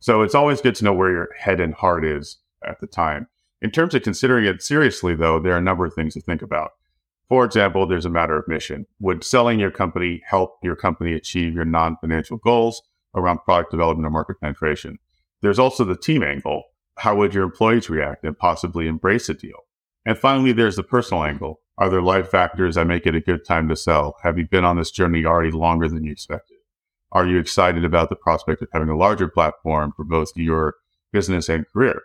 So 0.00 0.22
it's 0.22 0.34
always 0.34 0.62
good 0.62 0.74
to 0.76 0.84
know 0.84 0.94
where 0.94 1.10
your 1.10 1.28
head 1.38 1.60
and 1.60 1.74
heart 1.74 2.04
is 2.04 2.38
at 2.66 2.80
the 2.80 2.86
time. 2.86 3.28
In 3.60 3.70
terms 3.70 3.94
of 3.94 4.02
considering 4.02 4.46
it 4.46 4.62
seriously, 4.62 5.14
though, 5.14 5.38
there 5.38 5.52
are 5.52 5.58
a 5.58 5.62
number 5.62 5.84
of 5.84 5.92
things 5.92 6.14
to 6.14 6.20
think 6.20 6.40
about. 6.40 6.70
For 7.28 7.44
example, 7.44 7.86
there's 7.86 8.06
a 8.06 8.10
matter 8.10 8.38
of 8.38 8.48
mission. 8.48 8.86
Would 9.00 9.22
selling 9.22 9.60
your 9.60 9.70
company 9.70 10.22
help 10.26 10.56
your 10.62 10.76
company 10.76 11.12
achieve 11.12 11.52
your 11.52 11.66
non 11.66 11.96
financial 12.00 12.38
goals 12.38 12.80
around 13.14 13.40
product 13.44 13.70
development 13.70 14.06
or 14.06 14.10
market 14.10 14.40
penetration? 14.40 14.98
There's 15.42 15.58
also 15.58 15.84
the 15.84 15.96
team 15.96 16.22
angle. 16.22 16.62
How 16.96 17.14
would 17.16 17.34
your 17.34 17.44
employees 17.44 17.90
react 17.90 18.24
and 18.24 18.38
possibly 18.38 18.86
embrace 18.86 19.28
a 19.28 19.34
deal? 19.34 19.66
And 20.06 20.16
finally, 20.16 20.52
there's 20.52 20.76
the 20.76 20.82
personal 20.82 21.24
angle. 21.24 21.60
Are 21.76 21.90
there 21.90 22.00
life 22.00 22.30
factors 22.30 22.76
that 22.76 22.86
make 22.86 23.06
it 23.06 23.14
a 23.14 23.20
good 23.20 23.44
time 23.44 23.68
to 23.68 23.76
sell? 23.76 24.16
Have 24.22 24.38
you 24.38 24.46
been 24.46 24.64
on 24.64 24.78
this 24.78 24.90
journey 24.90 25.24
already 25.26 25.50
longer 25.50 25.88
than 25.88 26.04
you 26.04 26.12
expected? 26.12 26.57
Are 27.12 27.26
you 27.26 27.38
excited 27.38 27.84
about 27.84 28.10
the 28.10 28.16
prospect 28.16 28.62
of 28.62 28.68
having 28.72 28.88
a 28.88 28.96
larger 28.96 29.28
platform 29.28 29.92
for 29.96 30.04
both 30.04 30.32
your 30.36 30.74
business 31.12 31.48
and 31.48 31.66
career? 31.72 32.02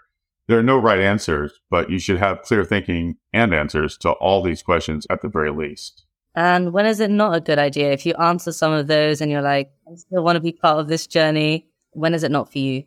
There 0.48 0.60
are 0.60 0.64
no 0.64 0.78
right 0.78 1.00
answers, 1.00 1.54
but 1.70 1.90
you 1.90 2.00
should 2.00 2.18
have 2.18 2.42
clear 2.42 2.66
thinking 2.66 3.16
and 3.32 3.54
answers 3.54 3.98
to 4.00 4.12
all 4.12 4.42
these 4.42 4.62
questions 4.62 5.08
at 5.10 5.22
the 5.22 5.30
very 5.30 5.52
least. 5.52 6.06
And 6.36 6.74
when 6.74 6.86
is 6.86 7.00
it 7.00 7.12
not 7.12 7.36
a 7.36 7.42
good 7.42 7.60
idea? 7.60 7.92
If 7.92 8.06
you 8.06 8.14
answer 8.16 8.52
some 8.52 8.74
of 8.74 8.88
those 8.88 9.22
and 9.22 9.32
you're 9.32 9.42
like, 9.42 9.72
I 9.88 9.96
still 9.96 10.24
want 10.24 10.36
to 10.36 10.42
be 10.42 10.52
part 10.52 10.80
of 10.80 10.88
this 10.88 11.06
journey, 11.06 11.68
when 11.92 12.14
is 12.14 12.24
it 12.24 12.32
not 12.32 12.52
for 12.52 12.58
you? 12.58 12.84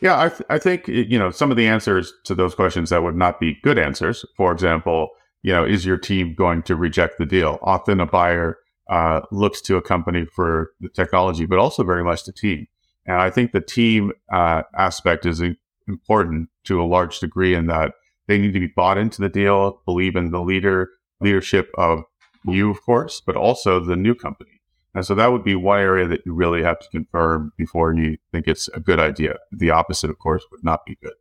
Yeah, 0.00 0.20
I, 0.20 0.28
th- 0.30 0.42
I 0.50 0.58
think, 0.58 0.88
you 0.88 1.18
know, 1.18 1.30
some 1.30 1.52
of 1.52 1.56
the 1.56 1.68
answers 1.68 2.12
to 2.24 2.34
those 2.34 2.56
questions 2.56 2.90
that 2.90 3.04
would 3.04 3.16
not 3.16 3.38
be 3.38 3.56
good 3.62 3.78
answers. 3.78 4.24
For 4.36 4.50
example, 4.50 5.10
you 5.42 5.52
know, 5.52 5.64
is 5.64 5.86
your 5.86 5.96
team 5.96 6.34
going 6.34 6.62
to 6.64 6.74
reject 6.74 7.18
the 7.18 7.26
deal? 7.26 7.58
Often 7.62 8.00
a 8.00 8.06
buyer 8.06 8.58
uh, 8.92 9.22
looks 9.30 9.62
to 9.62 9.76
a 9.76 9.82
company 9.82 10.26
for 10.26 10.72
the 10.80 10.88
technology, 10.90 11.46
but 11.46 11.58
also 11.58 11.82
very 11.82 12.04
much 12.04 12.24
the 12.24 12.32
team. 12.32 12.66
And 13.06 13.16
I 13.16 13.30
think 13.30 13.52
the 13.52 13.60
team 13.62 14.12
uh, 14.30 14.64
aspect 14.76 15.24
is 15.24 15.42
important 15.88 16.50
to 16.64 16.82
a 16.82 16.84
large 16.84 17.18
degree 17.18 17.54
in 17.54 17.68
that 17.68 17.94
they 18.28 18.36
need 18.36 18.52
to 18.52 18.60
be 18.60 18.72
bought 18.76 18.98
into 18.98 19.22
the 19.22 19.30
deal, 19.30 19.80
believe 19.86 20.14
in 20.14 20.30
the 20.30 20.42
leader 20.42 20.90
leadership 21.20 21.70
of 21.78 22.02
you, 22.44 22.70
of 22.70 22.82
course, 22.82 23.22
but 23.24 23.34
also 23.34 23.80
the 23.80 23.96
new 23.96 24.14
company. 24.14 24.60
And 24.94 25.06
so 25.06 25.14
that 25.14 25.32
would 25.32 25.44
be 25.44 25.54
one 25.54 25.78
area 25.78 26.06
that 26.08 26.20
you 26.26 26.34
really 26.34 26.62
have 26.62 26.78
to 26.80 26.88
confirm 26.90 27.52
before 27.56 27.94
you 27.94 28.18
think 28.30 28.46
it's 28.46 28.68
a 28.68 28.80
good 28.80 29.00
idea. 29.00 29.36
The 29.52 29.70
opposite, 29.70 30.10
of 30.10 30.18
course, 30.18 30.44
would 30.50 30.62
not 30.62 30.84
be 30.84 30.98
good. 31.02 31.14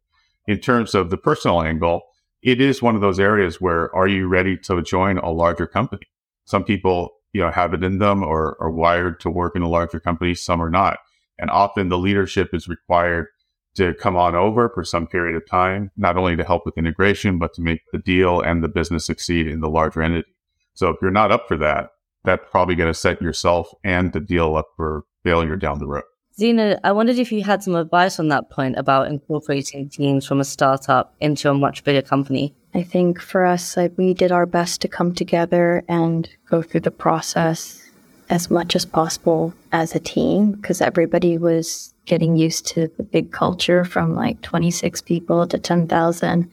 In 0.46 0.60
terms 0.60 0.94
of 0.94 1.10
the 1.10 1.18
personal 1.18 1.62
angle, 1.62 2.02
it 2.42 2.60
is 2.60 2.82
one 2.82 2.96
of 2.96 3.02
those 3.02 3.20
areas 3.20 3.62
where 3.62 3.96
are 3.96 4.08
you 4.08 4.28
ready 4.28 4.58
to 4.58 4.82
join 4.82 5.20
a 5.20 5.32
larger 5.32 5.68
company? 5.68 6.08
Some 6.46 6.66
people, 6.66 7.12
you 7.34 7.42
know, 7.42 7.52
have 7.52 7.74
it 7.74 7.84
in 7.84 8.00
them 8.00 8.24
or 8.24 8.58
are 8.62 8.72
wired 8.72 9.20
to 9.22 9.30
work 9.30 9.56
in 9.56 9.62
a 9.62 9.70
larger 9.70 10.00
company. 10.00 10.34
Some 10.34 10.62
are 10.62 10.70
not. 10.70 10.98
And 11.40 11.50
often 11.50 11.90
the 11.90 11.98
leadership 11.98 12.50
is 12.54 12.68
required 12.68 13.28
to 13.76 13.94
come 13.96 14.16
on 14.16 14.36
over 14.36 14.70
for 14.70 14.84
some 14.84 15.08
period 15.08 15.36
of 15.36 15.48
time, 15.50 15.92
not 15.96 16.18
only 16.18 16.36
to 16.36 16.44
help 16.44 16.66
with 16.66 16.78
integration, 16.78 17.40
but 17.40 17.54
to 17.54 17.62
make 17.62 17.82
the 17.92 18.00
deal 18.00 18.42
and 18.42 18.64
the 18.64 18.68
business 18.68 19.06
succeed 19.06 19.48
in 19.48 19.62
the 19.62 19.70
larger 19.70 20.02
entity. 20.02 20.28
So 20.74 20.90
if 20.90 20.98
you're 21.02 21.12
not 21.12 21.32
up 21.32 21.48
for 21.48 21.58
that, 21.58 21.90
that's 22.24 22.44
probably 22.52 22.76
going 22.76 22.92
to 22.92 23.00
set 23.00 23.22
yourself 23.22 23.70
and 23.84 24.12
the 24.14 24.20
deal 24.20 24.56
up 24.56 24.68
for 24.76 25.04
failure 25.24 25.56
down 25.56 25.80
the 25.80 25.88
road. 25.88 26.04
Zeena, 26.40 26.80
I 26.84 26.92
wondered 26.92 27.18
if 27.18 27.32
you 27.32 27.44
had 27.44 27.64
some 27.64 27.76
advice 27.76 28.20
on 28.20 28.30
that 28.30 28.50
point 28.50 28.78
about 28.78 29.08
incorporating 29.08 29.90
teams 29.90 30.26
from 30.26 30.40
a 30.40 30.46
startup 30.46 31.16
into 31.20 31.50
a 31.50 31.54
much 31.54 31.84
bigger 31.84 32.02
company. 32.02 32.56
I 32.74 32.84
think 32.84 33.20
for 33.20 33.46
us, 33.46 33.76
like, 33.76 33.98
we 33.98 34.14
did 34.14 34.32
our 34.32 34.46
best 34.46 34.82
to 34.82 34.88
come 34.88 35.14
together 35.14 35.84
and 35.90 36.30
go 36.50 36.62
through 36.62 36.82
the 36.82 36.92
process 36.92 37.90
as 38.30 38.50
much 38.50 38.76
as 38.78 38.86
possible 38.86 39.54
as 39.74 39.94
a 39.94 40.00
team 40.00 40.54
because 40.54 40.80
everybody 40.80 41.38
was 41.38 41.94
getting 42.06 42.38
used 42.38 42.66
to 42.68 42.90
the 42.96 43.04
big 43.04 43.32
culture 43.32 43.84
from 43.84 44.16
like 44.16 44.42
26 44.42 45.02
people 45.02 45.46
to 45.48 45.60
10,000, 45.60 46.50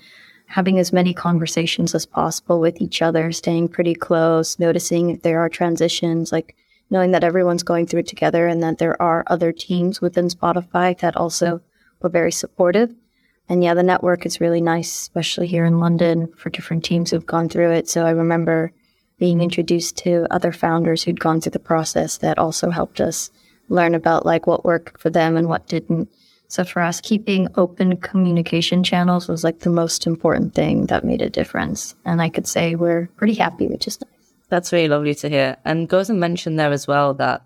having 0.47 0.79
as 0.79 0.93
many 0.93 1.15
conversations 1.15 1.95
as 1.95 2.05
possible 2.05 2.59
with 2.59 2.81
each 2.81 3.01
other, 3.01 3.31
staying 3.31 3.69
pretty 3.69 3.95
close, 3.95 4.59
noticing 4.59 5.11
if 5.11 5.23
there 5.23 5.39
are 5.39 5.49
transitions, 5.49 6.33
like 6.33 6.57
knowing 6.91 7.13
that 7.13 7.25
everyone's 7.25 7.63
going 7.63 7.87
through 7.87 8.01
it 8.01 8.09
together 8.09 8.49
and 8.49 8.61
that 8.63 8.79
there 8.79 9.01
are 9.01 9.23
other 9.29 9.53
teams 9.53 10.01
within 10.01 10.27
Spotify 10.29 10.99
that 10.99 11.17
also 11.17 11.61
were 12.01 12.09
very 12.09 12.33
supportive. 12.33 12.93
And 13.49 13.65
yeah, 13.65 13.75
the 13.75 13.83
network 13.83 14.27
is 14.27 14.41
really 14.41 14.61
nice, 14.61 14.91
especially 14.91 15.47
here 15.47 15.65
in 15.65 15.81
London 15.81 16.33
for 16.37 16.51
different 16.51 16.85
teams 16.85 17.11
who've 17.11 17.25
gone 17.25 17.49
through 17.49 17.73
it. 17.73 17.89
So 17.89 18.05
I 18.05 18.11
remember 18.11 18.73
being 19.19 19.41
introduced 19.41 19.97
to 19.99 20.27
other 20.31 20.53
founders 20.53 21.03
who'd 21.03 21.21
gone 21.21 21.41
through 21.41 21.53
the 21.53 21.59
process 21.59 22.19
that 22.19 22.39
also 22.39 22.71
helped 22.71 23.01
us 23.01 23.31
learn 23.69 23.95
about 23.95 24.27
like 24.27 24.47
what 24.47 24.65
worked 24.65 24.99
for 25.01 25.11
them 25.11 25.37
and 25.37 25.49
what 25.49 25.67
didn't. 25.67 26.11
So 26.49 26.65
for 26.65 26.81
us, 26.81 27.01
keeping 27.01 27.49
open 27.57 27.97
communication 27.99 28.83
channels 28.83 29.29
was 29.29 29.45
like 29.45 29.61
the 29.61 29.71
most 29.71 30.07
important 30.07 30.55
thing 30.55 30.87
that 30.87 31.05
made 31.05 31.21
a 31.21 31.29
difference. 31.29 31.95
And 32.05 32.23
I 32.23 32.31
could 32.31 32.47
say 32.47 32.75
we're 32.75 33.09
pretty 33.17 33.35
happy, 33.35 33.67
which 33.67 33.87
is 33.87 34.01
nice. 34.01 34.33
That's 34.49 34.73
really 34.73 34.89
lovely 34.89 35.15
to 35.17 35.29
hear. 35.29 35.57
And 35.65 35.89
Gautam 35.89 36.17
mentioned 36.17 36.59
there 36.59 36.73
as 36.73 36.87
well 36.87 37.13
that 37.15 37.45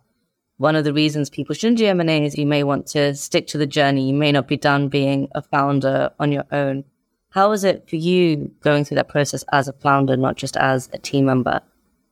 one 0.62 0.76
of 0.76 0.84
the 0.84 0.92
reasons 0.92 1.28
people 1.28 1.56
shouldn't 1.56 1.78
do 1.78 1.86
M&A 1.86 2.24
is 2.24 2.38
you 2.38 2.46
may 2.46 2.62
want 2.62 2.86
to 2.86 3.16
stick 3.16 3.48
to 3.48 3.58
the 3.58 3.66
journey. 3.66 4.06
You 4.06 4.14
may 4.14 4.30
not 4.30 4.46
be 4.46 4.56
done 4.56 4.88
being 4.88 5.28
a 5.34 5.42
founder 5.42 6.10
on 6.20 6.30
your 6.30 6.44
own. 6.52 6.84
How 7.30 7.50
was 7.50 7.64
it 7.64 7.90
for 7.90 7.96
you 7.96 8.52
going 8.60 8.84
through 8.84 8.94
that 8.94 9.08
process 9.08 9.44
as 9.50 9.66
a 9.66 9.72
founder, 9.72 10.16
not 10.16 10.36
just 10.36 10.56
as 10.56 10.88
a 10.92 10.98
team 10.98 11.24
member? 11.24 11.60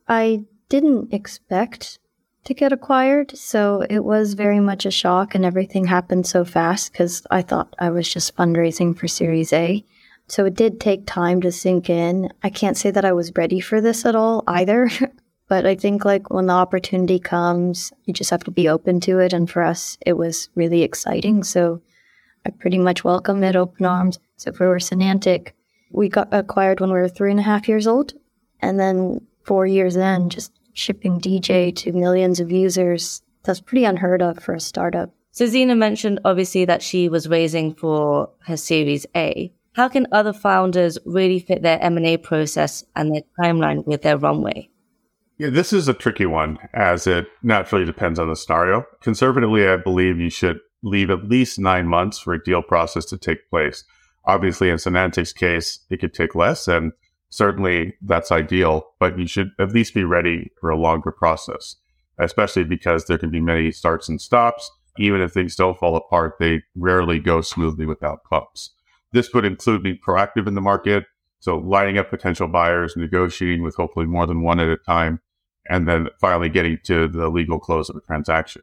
I 0.09 0.47
didn't 0.69 1.15
expect 1.15 2.01
to 2.43 2.53
get 2.53 2.73
acquired. 2.73 3.37
So 3.39 3.87
it 3.89 4.01
was 4.01 4.35
very 4.35 4.59
much 4.59 4.85
a 4.85 4.91
shock 4.91 5.37
and 5.37 5.45
everything 5.45 5.85
happened 5.85 6.27
so 6.27 6.45
fast 6.45 6.91
because 6.91 7.25
I 7.31 7.43
thought 7.43 7.77
I 7.79 7.91
was 7.91 8.13
just 8.13 8.35
fundraising 8.35 8.99
for 8.99 9.07
Series 9.07 9.53
A. 9.53 9.85
So 10.27 10.45
it 10.47 10.55
did 10.55 10.81
take 10.81 11.07
time 11.07 11.41
to 11.43 11.53
sink 11.53 11.89
in. 11.89 12.33
I 12.43 12.51
can't 12.51 12.77
say 12.77 12.91
that 12.91 13.05
I 13.05 13.13
was 13.13 13.33
ready 13.37 13.61
for 13.61 13.81
this 13.81 14.05
at 14.05 14.17
all 14.17 14.43
either. 14.49 14.91
but 15.51 15.67
I 15.67 15.75
think 15.75 16.05
like 16.05 16.31
when 16.31 16.47
the 16.47 16.53
opportunity 16.53 17.19
comes, 17.19 17.93
you 18.05 18.15
just 18.15 18.31
have 18.31 18.45
to 18.45 18.53
be 18.53 18.69
open 18.69 19.01
to 19.01 19.19
it. 19.19 19.33
And 19.33 19.51
for 19.51 19.65
us, 19.65 19.99
it 20.07 20.13
was 20.13 20.49
really 20.55 20.85
exciting. 20.85 21.43
So 21.43 21.83
I 22.47 22.51
pretty 22.51 22.79
much 22.79 23.03
welcomed 23.03 23.43
it 23.43 23.57
open 23.57 23.85
arms. 23.85 24.21
So 24.37 24.53
for 24.53 24.77
Sonantic, 24.77 25.51
we 25.91 26.09
got 26.09 26.29
acquired 26.31 26.79
when 26.79 26.93
we 26.93 27.01
were 27.01 27.09
three 27.09 27.33
and 27.33 27.41
a 27.41 27.43
half 27.43 27.69
years 27.69 27.89
old. 27.89 28.13
And 28.61 28.79
then 28.79 29.27
four 29.43 29.67
years 29.67 29.97
in, 29.97 30.31
just 30.31 30.53
shipping 30.73 31.21
DJ 31.21 31.75
to 31.79 31.93
millions 31.93 32.39
of 32.39 32.53
users. 32.53 33.21
That's 33.43 33.61
pretty 33.61 33.85
unheard 33.85 34.23
of 34.23 34.39
for 34.39 34.55
a 34.55 34.61
startup. 34.61 35.13
So 35.33 35.47
Zeena 35.47 35.77
mentioned 35.77 36.21
obviously 36.25 36.65
that 36.67 36.81
she 36.81 37.09
was 37.09 37.29
raising 37.29 37.75
for 37.75 38.31
her 38.47 38.57
Series 38.57 39.05
A. 39.17 39.53
How 39.73 39.89
can 39.89 40.07
other 40.13 40.33
founders 40.33 40.97
really 41.05 41.41
fit 41.41 41.63
their 41.63 41.81
M&A 41.83 42.19
process 42.19 42.85
and 42.95 43.13
their 43.13 43.23
timeline 43.41 43.85
with 43.85 44.03
their 44.03 44.17
runway? 44.17 44.70
Yeah, 45.41 45.49
this 45.49 45.73
is 45.73 45.89
a 45.89 45.95
tricky 45.95 46.27
one 46.27 46.59
as 46.75 47.07
it 47.07 47.27
naturally 47.43 47.87
depends 47.87 48.19
on 48.19 48.29
the 48.29 48.37
scenario. 48.37 48.85
Conservatively, 49.01 49.67
I 49.67 49.79
believe 49.79 50.19
you 50.19 50.29
should 50.29 50.61
leave 50.83 51.09
at 51.09 51.31
least 51.31 51.59
nine 51.59 51.87
months 51.87 52.19
for 52.19 52.35
a 52.35 52.45
deal 52.45 52.61
process 52.61 53.07
to 53.07 53.17
take 53.17 53.49
place. 53.49 53.83
Obviously, 54.27 54.69
in 54.69 54.77
Sonantic's 54.77 55.33
case, 55.33 55.81
it 55.89 55.97
could 55.99 56.13
take 56.13 56.35
less. 56.35 56.69
And 56.69 56.93
certainly 57.31 57.95
that's 58.03 58.31
ideal, 58.31 58.87
but 58.99 59.19
you 59.19 59.27
should 59.27 59.51
at 59.59 59.73
least 59.73 59.95
be 59.95 60.05
ready 60.05 60.51
for 60.61 60.69
a 60.69 60.77
longer 60.77 61.11
process, 61.11 61.77
especially 62.19 62.65
because 62.65 63.07
there 63.07 63.17
can 63.17 63.31
be 63.31 63.41
many 63.41 63.73
starts 63.73 64.11
and 64.11 64.21
stops. 64.21 64.71
Even 64.99 65.23
if 65.23 65.33
things 65.33 65.57
don't 65.57 65.79
fall 65.79 65.97
apart, 65.97 66.35
they 66.39 66.65
rarely 66.77 67.19
go 67.19 67.41
smoothly 67.41 67.87
without 67.87 68.21
bumps. 68.31 68.75
This 69.13 69.33
would 69.33 69.47
include 69.47 69.85
being 69.85 70.01
proactive 70.07 70.47
in 70.47 70.55
the 70.55 70.61
market. 70.61 71.07
So 71.39 71.57
lining 71.57 71.97
up 71.97 72.11
potential 72.11 72.47
buyers, 72.47 72.95
negotiating 72.95 73.63
with 73.63 73.77
hopefully 73.77 74.05
more 74.05 74.27
than 74.27 74.43
one 74.43 74.61
at 74.61 74.69
a 74.69 74.77
time, 74.77 75.19
and 75.71 75.89
then 75.89 76.09
finally 76.21 76.49
getting 76.49 76.79
to 76.85 77.09
the 77.09 77.31
legal 77.31 77.59
close 77.59 77.89
of 77.89 77.95
the 77.95 78.03
transaction. 78.03 78.63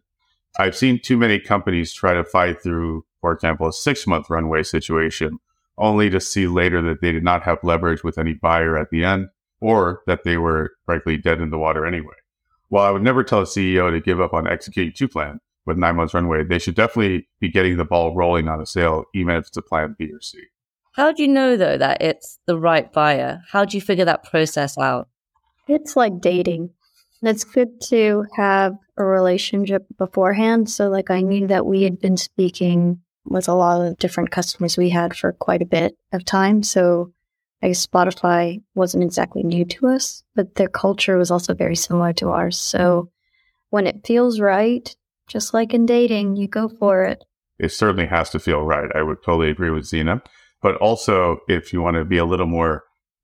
I've 0.59 0.75
seen 0.75 0.99
too 0.99 1.17
many 1.17 1.39
companies 1.39 1.93
try 1.93 2.13
to 2.13 2.23
fight 2.23 2.61
through, 2.61 3.05
for 3.21 3.31
example, 3.31 3.67
a 3.67 3.73
six 3.73 4.05
month 4.05 4.29
runway 4.29 4.63
situation 4.63 5.39
only 5.77 6.09
to 6.09 6.19
see 6.19 6.47
later 6.47 6.81
that 6.81 7.01
they 7.01 7.11
did 7.11 7.23
not 7.23 7.43
have 7.43 7.63
leverage 7.63 8.03
with 8.03 8.17
any 8.17 8.33
buyer 8.33 8.77
at 8.77 8.89
the 8.89 9.03
end 9.03 9.29
or 9.61 10.01
that 10.07 10.23
they 10.23 10.37
were 10.37 10.71
frankly 10.85 11.17
dead 11.17 11.39
in 11.39 11.49
the 11.49 11.57
water 11.57 11.85
anyway. 11.85 12.15
While 12.69 12.85
I 12.85 12.91
would 12.91 13.03
never 13.03 13.23
tell 13.23 13.41
a 13.41 13.45
CEO 13.45 13.89
to 13.91 14.01
give 14.01 14.19
up 14.19 14.33
on 14.33 14.47
executing 14.47 14.93
two 14.93 15.07
plan 15.07 15.39
with 15.65 15.77
nine 15.77 15.95
months 15.95 16.13
runway, 16.13 16.43
they 16.43 16.59
should 16.59 16.75
definitely 16.75 17.27
be 17.39 17.49
getting 17.49 17.77
the 17.77 17.85
ball 17.85 18.15
rolling 18.15 18.47
on 18.47 18.59
a 18.59 18.65
sale, 18.65 19.05
even 19.13 19.35
if 19.35 19.47
it's 19.47 19.57
a 19.57 19.61
plan 19.61 19.95
B 19.97 20.11
or 20.11 20.21
C. 20.21 20.39
How 20.93 21.11
do 21.11 21.21
you 21.21 21.29
know 21.29 21.55
though 21.55 21.77
that 21.77 22.01
it's 22.01 22.39
the 22.47 22.57
right 22.57 22.91
buyer? 22.91 23.41
How 23.51 23.63
do 23.63 23.77
you 23.77 23.81
figure 23.81 24.05
that 24.05 24.23
process 24.23 24.77
out? 24.77 25.07
It's 25.67 25.95
like 25.95 26.19
dating. 26.19 26.71
It's 27.21 27.43
good 27.43 27.81
to 27.89 28.25
have 28.35 28.75
a 28.97 29.03
relationship 29.03 29.85
beforehand. 29.97 30.69
So, 30.69 30.89
like, 30.89 31.09
I 31.09 31.21
knew 31.21 31.47
that 31.47 31.65
we 31.65 31.83
had 31.83 31.99
been 31.99 32.17
speaking 32.17 33.01
with 33.25 33.47
a 33.47 33.53
lot 33.53 33.85
of 33.85 33.97
different 33.97 34.31
customers 34.31 34.77
we 34.77 34.89
had 34.89 35.15
for 35.15 35.31
quite 35.33 35.61
a 35.61 35.65
bit 35.65 35.95
of 36.13 36.25
time. 36.25 36.63
So, 36.63 37.11
I 37.61 37.69
guess 37.69 37.85
Spotify 37.85 38.61
wasn't 38.75 39.03
exactly 39.03 39.43
new 39.43 39.65
to 39.65 39.87
us, 39.87 40.23
but 40.35 40.55
their 40.55 40.69
culture 40.69 41.17
was 41.17 41.31
also 41.31 41.53
very 41.55 41.75
similar 41.75 42.13
to 42.13 42.29
ours. 42.29 42.57
So, 42.57 43.09
when 43.69 43.87
it 43.87 44.05
feels 44.05 44.39
right, 44.39 44.95
just 45.27 45.53
like 45.53 45.73
in 45.73 45.85
dating, 45.85 46.35
you 46.35 46.47
go 46.47 46.69
for 46.69 47.03
it. 47.03 47.23
It 47.59 47.71
certainly 47.71 48.05
has 48.07 48.29
to 48.29 48.39
feel 48.39 48.61
right. 48.61 48.89
I 48.95 49.01
would 49.01 49.23
totally 49.23 49.49
agree 49.49 49.71
with 49.71 49.85
Zeena. 49.85 50.21
But 50.61 50.75
also, 50.77 51.39
if 51.47 51.73
you 51.73 51.81
want 51.81 51.95
to 51.97 52.05
be 52.05 52.17
a 52.17 52.25
little 52.25 52.47
more 52.47 52.83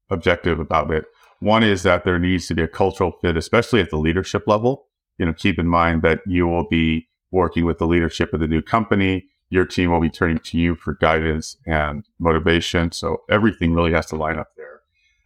objective 0.10 0.60
about 0.60 0.92
it, 0.92 1.06
one 1.44 1.64
is 1.64 1.84
that 1.84 2.06
there 2.06 2.18
needs 2.18 2.48
to 2.48 2.56
be 2.56 2.62
a 2.62 2.68
cultural 2.68 3.12
fit, 3.22 3.36
especially 3.36 3.82
at 3.82 3.90
the 3.90 3.98
leadership 3.98 4.48
level. 4.48 4.88
You 5.18 5.26
know, 5.26 5.34
keep 5.34 5.60
in 5.60 5.68
mind 5.68 6.02
that 6.02 6.22
you 6.26 6.48
will 6.48 6.68
be 6.68 7.10
working 7.32 7.66
with 7.66 7.80
the 7.80 7.88
leadership 7.88 8.34
of 8.34 8.40
the 8.40 8.48
new 8.48 8.62
company. 8.62 9.26
Your 9.50 9.66
team 9.66 9.92
will 9.92 10.00
be 10.00 10.10
turning 10.10 10.40
to 10.40 10.58
you 10.58 10.76
for 10.76 10.96
guidance 10.96 11.58
and 11.68 12.06
motivation. 12.18 12.92
So 12.92 13.24
everything 13.30 13.74
really 13.74 13.92
has 13.92 14.06
to 14.08 14.16
line 14.16 14.40
up 14.40 14.50
there. 14.56 14.80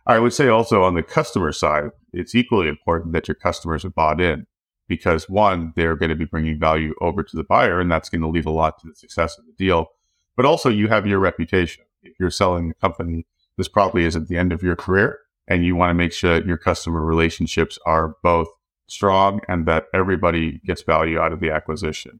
I 0.06 0.20
would 0.20 0.34
say 0.34 0.48
also 0.48 0.84
on 0.84 0.96
the 0.96 1.04
customer 1.04 1.52
side, 1.52 1.92
it's 2.14 2.34
equally 2.34 2.68
important 2.68 3.14
that 3.14 3.28
your 3.28 3.36
customers 3.36 3.86
are 3.86 3.90
bought 3.90 4.20
in 4.20 4.48
because 4.88 5.30
one, 5.30 5.74
they're 5.76 5.96
going 5.96 6.10
to 6.10 6.16
be 6.16 6.26
bringing 6.26 6.60
value 6.60 6.96
over 7.00 7.24
to 7.24 7.36
the 7.36 7.44
buyer 7.44 7.80
and 7.80 7.92
that's 7.92 8.10
going 8.10 8.22
to 8.22 8.28
leave 8.28 8.46
a 8.46 8.52
lot 8.52 8.80
to 8.80 8.88
the 8.88 8.96
success 8.96 9.38
of 9.38 9.46
the 9.46 9.54
deal. 9.54 9.88
But 10.36 10.46
also 10.46 10.70
you 10.70 10.88
have 10.88 11.06
your 11.06 11.20
reputation. 11.20 11.84
If 12.02 12.14
you're 12.20 12.32
selling 12.32 12.72
a 12.72 12.74
company, 12.76 13.28
this 13.58 13.68
probably 13.68 14.06
isn't 14.06 14.30
the 14.30 14.38
end 14.38 14.52
of 14.52 14.64
your 14.64 14.76
career 14.76 15.20
and 15.48 15.66
you 15.66 15.75
want 15.75 15.89
to 15.89 15.94
make 15.94 16.13
sure 16.13 16.39
that 16.39 16.48
your 16.48 16.58
customer 16.58 17.04
relationships 17.04 17.80
are 17.86 18.16
both 18.24 18.48
strong 18.88 19.42
and 19.48 19.66
that 19.66 19.86
everybody 19.94 20.62
gets 20.66 20.82
value 20.82 21.20
out 21.20 21.34
of 21.34 21.39
the 21.39 21.51
acquisition. 21.51 22.20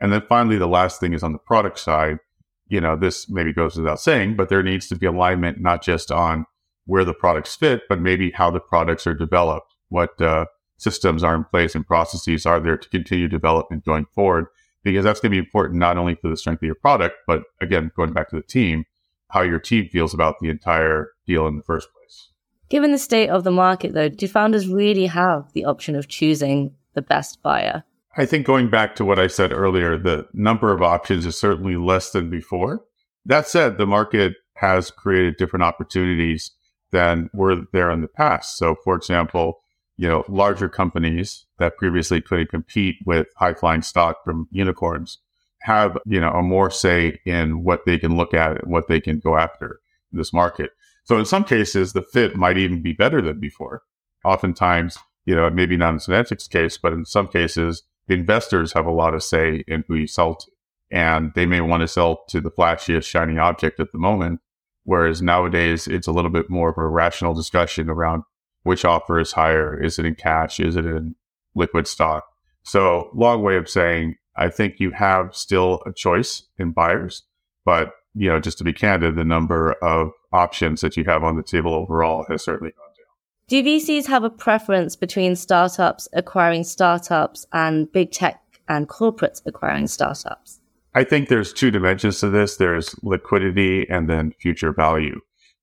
And 0.00 0.12
then 0.12 0.22
finally, 0.28 0.58
the 0.58 0.66
last 0.66 1.00
thing 1.00 1.12
is 1.12 1.22
on 1.22 1.32
the 1.32 1.38
product 1.38 1.78
side. 1.78 2.18
You 2.68 2.80
know, 2.80 2.96
this 2.96 3.30
maybe 3.30 3.52
goes 3.52 3.76
without 3.76 4.00
saying, 4.00 4.36
but 4.36 4.48
there 4.48 4.62
needs 4.62 4.88
to 4.88 4.96
be 4.96 5.06
alignment, 5.06 5.60
not 5.60 5.82
just 5.82 6.10
on 6.10 6.46
where 6.84 7.04
the 7.04 7.14
products 7.14 7.54
fit, 7.54 7.82
but 7.88 8.00
maybe 8.00 8.30
how 8.32 8.50
the 8.50 8.60
products 8.60 9.06
are 9.06 9.14
developed, 9.14 9.74
what 9.88 10.20
uh, 10.20 10.46
systems 10.76 11.22
are 11.22 11.34
in 11.34 11.44
place 11.44 11.74
and 11.74 11.86
processes 11.86 12.44
are 12.44 12.60
there 12.60 12.76
to 12.76 12.88
continue 12.88 13.28
development 13.28 13.84
going 13.84 14.06
forward, 14.14 14.46
because 14.82 15.04
that's 15.04 15.20
going 15.20 15.30
to 15.30 15.34
be 15.34 15.44
important 15.44 15.78
not 15.78 15.96
only 15.96 16.14
for 16.14 16.28
the 16.28 16.36
strength 16.36 16.62
of 16.62 16.66
your 16.66 16.74
product, 16.74 17.16
but 17.26 17.42
again, 17.60 17.90
going 17.96 18.12
back 18.12 18.28
to 18.28 18.36
the 18.36 18.42
team, 18.42 18.84
how 19.30 19.42
your 19.42 19.58
team 19.58 19.88
feels 19.88 20.14
about 20.14 20.36
the 20.40 20.48
entire 20.48 21.10
deal 21.26 21.46
in 21.46 21.56
the 21.56 21.62
first 21.62 21.88
place. 21.92 22.30
Given 22.68 22.90
the 22.90 22.98
state 22.98 23.28
of 23.28 23.44
the 23.44 23.50
market, 23.50 23.94
though, 23.94 24.08
do 24.08 24.26
founders 24.26 24.68
really 24.68 25.06
have 25.06 25.52
the 25.52 25.64
option 25.64 25.94
of 25.94 26.08
choosing 26.08 26.74
the 26.94 27.02
best 27.02 27.42
buyer? 27.42 27.84
I 28.16 28.26
think 28.26 28.46
going 28.46 28.70
back 28.70 28.96
to 28.96 29.04
what 29.04 29.18
I 29.18 29.26
said 29.26 29.52
earlier, 29.52 29.98
the 29.98 30.26
number 30.32 30.72
of 30.72 30.82
options 30.82 31.26
is 31.26 31.38
certainly 31.38 31.76
less 31.76 32.10
than 32.10 32.30
before. 32.30 32.82
That 33.24 33.46
said, 33.46 33.76
the 33.76 33.86
market 33.86 34.34
has 34.54 34.90
created 34.90 35.36
different 35.36 35.64
opportunities 35.64 36.50
than 36.90 37.30
were 37.34 37.62
there 37.72 37.90
in 37.90 38.00
the 38.00 38.08
past. 38.08 38.56
So, 38.56 38.76
for 38.82 38.96
example, 38.96 39.60
you 39.96 40.08
know, 40.08 40.24
larger 40.28 40.68
companies 40.68 41.44
that 41.58 41.76
previously 41.76 42.20
couldn't 42.20 42.50
compete 42.50 42.96
with 43.04 43.28
high 43.36 43.54
flying 43.54 43.82
stock 43.82 44.24
from 44.24 44.48
unicorns 44.50 45.18
have, 45.60 45.98
you 46.06 46.20
know, 46.20 46.30
a 46.30 46.42
more 46.42 46.70
say 46.70 47.20
in 47.24 47.64
what 47.64 47.84
they 47.86 47.98
can 47.98 48.16
look 48.16 48.32
at 48.32 48.62
and 48.62 48.72
what 48.72 48.88
they 48.88 49.00
can 49.00 49.18
go 49.18 49.36
after 49.36 49.80
in 50.12 50.18
this 50.18 50.32
market. 50.32 50.70
So 51.06 51.18
in 51.18 51.24
some 51.24 51.44
cases, 51.44 51.92
the 51.92 52.02
fit 52.02 52.36
might 52.36 52.58
even 52.58 52.82
be 52.82 52.92
better 52.92 53.22
than 53.22 53.38
before. 53.38 53.82
Oftentimes, 54.24 54.98
you 55.24 55.36
know, 55.36 55.48
maybe 55.48 55.76
not 55.76 55.94
in 55.94 55.98
Sonantic's 55.98 56.48
case, 56.48 56.76
but 56.76 56.92
in 56.92 57.04
some 57.04 57.28
cases, 57.28 57.84
the 58.08 58.14
investors 58.14 58.72
have 58.72 58.86
a 58.86 58.92
lot 58.92 59.14
of 59.14 59.22
say 59.22 59.64
in 59.68 59.84
who 59.86 59.94
you 59.94 60.08
sell 60.08 60.34
to. 60.34 60.50
And 60.90 61.32
they 61.34 61.46
may 61.46 61.60
want 61.60 61.82
to 61.82 61.88
sell 61.88 62.24
to 62.28 62.40
the 62.40 62.50
flashiest, 62.50 63.04
shiny 63.04 63.38
object 63.38 63.80
at 63.80 63.92
the 63.92 63.98
moment. 63.98 64.40
Whereas 64.84 65.22
nowadays, 65.22 65.86
it's 65.86 66.06
a 66.06 66.12
little 66.12 66.30
bit 66.30 66.50
more 66.50 66.70
of 66.70 66.78
a 66.78 66.86
rational 66.86 67.34
discussion 67.34 67.88
around 67.88 68.24
which 68.64 68.84
offer 68.84 69.20
is 69.20 69.32
higher. 69.32 69.80
Is 69.80 69.98
it 69.98 70.06
in 70.06 70.16
cash? 70.16 70.58
Is 70.58 70.74
it 70.74 70.86
in 70.86 71.14
liquid 71.54 71.86
stock? 71.86 72.24
So 72.64 73.10
long 73.14 73.42
way 73.42 73.56
of 73.56 73.68
saying, 73.68 74.16
I 74.36 74.48
think 74.48 74.80
you 74.80 74.90
have 74.90 75.36
still 75.36 75.82
a 75.86 75.92
choice 75.92 76.42
in 76.58 76.72
buyers, 76.72 77.22
but 77.64 77.92
you 78.14 78.28
know, 78.28 78.40
just 78.40 78.58
to 78.58 78.64
be 78.64 78.72
candid, 78.72 79.14
the 79.14 79.24
number 79.24 79.72
of 79.74 80.10
options 80.36 80.80
that 80.82 80.96
you 80.96 81.04
have 81.04 81.24
on 81.24 81.36
the 81.36 81.42
table 81.42 81.74
overall 81.74 82.24
has 82.28 82.44
certainly 82.44 82.72
gone 82.72 82.88
down. 82.96 83.06
Do 83.48 83.62
VCs 83.62 84.06
have 84.06 84.24
a 84.24 84.30
preference 84.30 84.96
between 84.96 85.34
startups 85.36 86.08
acquiring 86.12 86.64
startups 86.64 87.46
and 87.52 87.90
big 87.90 88.12
tech 88.12 88.42
and 88.68 88.88
corporates 88.88 89.40
acquiring 89.46 89.86
startups? 89.86 90.60
I 90.94 91.04
think 91.04 91.28
there's 91.28 91.52
two 91.52 91.70
dimensions 91.70 92.20
to 92.20 92.30
this. 92.30 92.56
There's 92.56 92.94
liquidity 93.02 93.88
and 93.88 94.08
then 94.08 94.32
future 94.40 94.72
value. 94.72 95.20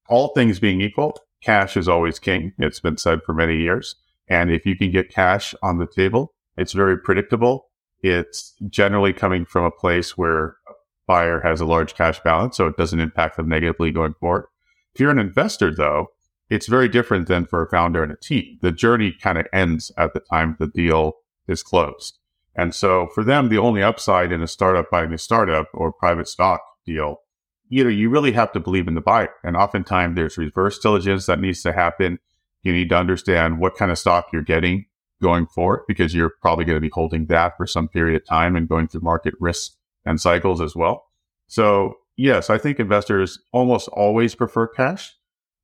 All 0.07 0.29
things 0.29 0.59
being 0.59 0.81
equal, 0.81 1.17
cash 1.41 1.75
is 1.75 1.87
always 1.87 2.19
king. 2.19 2.53
It's 2.59 2.79
been 2.79 2.97
said 2.97 3.19
for 3.25 3.33
many 3.33 3.57
years. 3.57 3.95
And 4.27 4.51
if 4.51 4.65
you 4.65 4.75
can 4.77 4.91
get 4.91 5.09
cash 5.09 5.53
on 5.61 5.79
the 5.79 5.87
table, 5.87 6.33
it's 6.57 6.73
very 6.73 6.97
predictable. 6.97 7.69
It's 8.01 8.53
generally 8.69 9.13
coming 9.13 9.45
from 9.45 9.65
a 9.65 9.71
place 9.71 10.17
where 10.17 10.57
a 10.67 10.73
buyer 11.07 11.41
has 11.41 11.61
a 11.61 11.65
large 11.65 11.95
cash 11.95 12.19
balance, 12.21 12.57
so 12.57 12.67
it 12.67 12.77
doesn't 12.77 12.99
impact 12.99 13.37
them 13.37 13.49
negatively 13.49 13.91
going 13.91 14.13
forward. 14.19 14.45
If 14.93 15.01
you're 15.01 15.11
an 15.11 15.19
investor, 15.19 15.73
though, 15.73 16.07
it's 16.49 16.67
very 16.67 16.87
different 16.87 17.27
than 17.27 17.45
for 17.45 17.63
a 17.63 17.69
founder 17.69 18.03
and 18.03 18.11
a 18.11 18.17
team. 18.17 18.59
The 18.61 18.71
journey 18.71 19.11
kind 19.11 19.37
of 19.37 19.47
ends 19.51 19.91
at 19.97 20.13
the 20.13 20.19
time 20.19 20.55
the 20.59 20.67
deal 20.67 21.13
is 21.47 21.63
closed. 21.63 22.19
And 22.55 22.75
so 22.75 23.07
for 23.15 23.23
them, 23.23 23.49
the 23.49 23.57
only 23.57 23.81
upside 23.81 24.31
in 24.31 24.43
a 24.43 24.47
startup 24.47 24.91
buying 24.91 25.13
a 25.13 25.17
startup 25.17 25.67
or 25.73 25.91
private 25.91 26.27
stock 26.27 26.61
deal, 26.85 27.21
you 27.69 27.83
know, 27.83 27.89
you 27.89 28.09
really 28.09 28.33
have 28.33 28.51
to 28.51 28.59
believe 28.59 28.87
in 28.87 28.93
the 28.93 29.01
buyer. 29.01 29.33
And 29.43 29.57
oftentimes 29.57 30.15
there's 30.15 30.37
reverse 30.37 30.77
diligence 30.77 31.25
that 31.25 31.39
needs 31.39 31.63
to 31.63 31.73
happen. 31.73 32.19
You 32.61 32.71
need 32.71 32.89
to 32.89 32.97
understand 32.97 33.59
what 33.59 33.75
kind 33.75 33.89
of 33.89 33.97
stock 33.97 34.27
you're 34.31 34.43
getting 34.43 34.85
going 35.21 35.47
forward 35.47 35.81
because 35.87 36.13
you're 36.13 36.33
probably 36.41 36.65
going 36.65 36.75
to 36.75 36.81
be 36.81 36.91
holding 36.93 37.25
that 37.27 37.57
for 37.57 37.65
some 37.65 37.87
period 37.87 38.21
of 38.21 38.27
time 38.27 38.55
and 38.55 38.69
going 38.69 38.87
through 38.87 39.01
market 39.01 39.33
risks 39.39 39.75
and 40.05 40.21
cycles 40.21 40.61
as 40.61 40.75
well. 40.75 41.05
So 41.47 41.95
yes, 42.17 42.49
I 42.49 42.57
think 42.57 42.79
investors 42.79 43.39
almost 43.51 43.87
always 43.89 44.35
prefer 44.35 44.67
cash, 44.67 45.13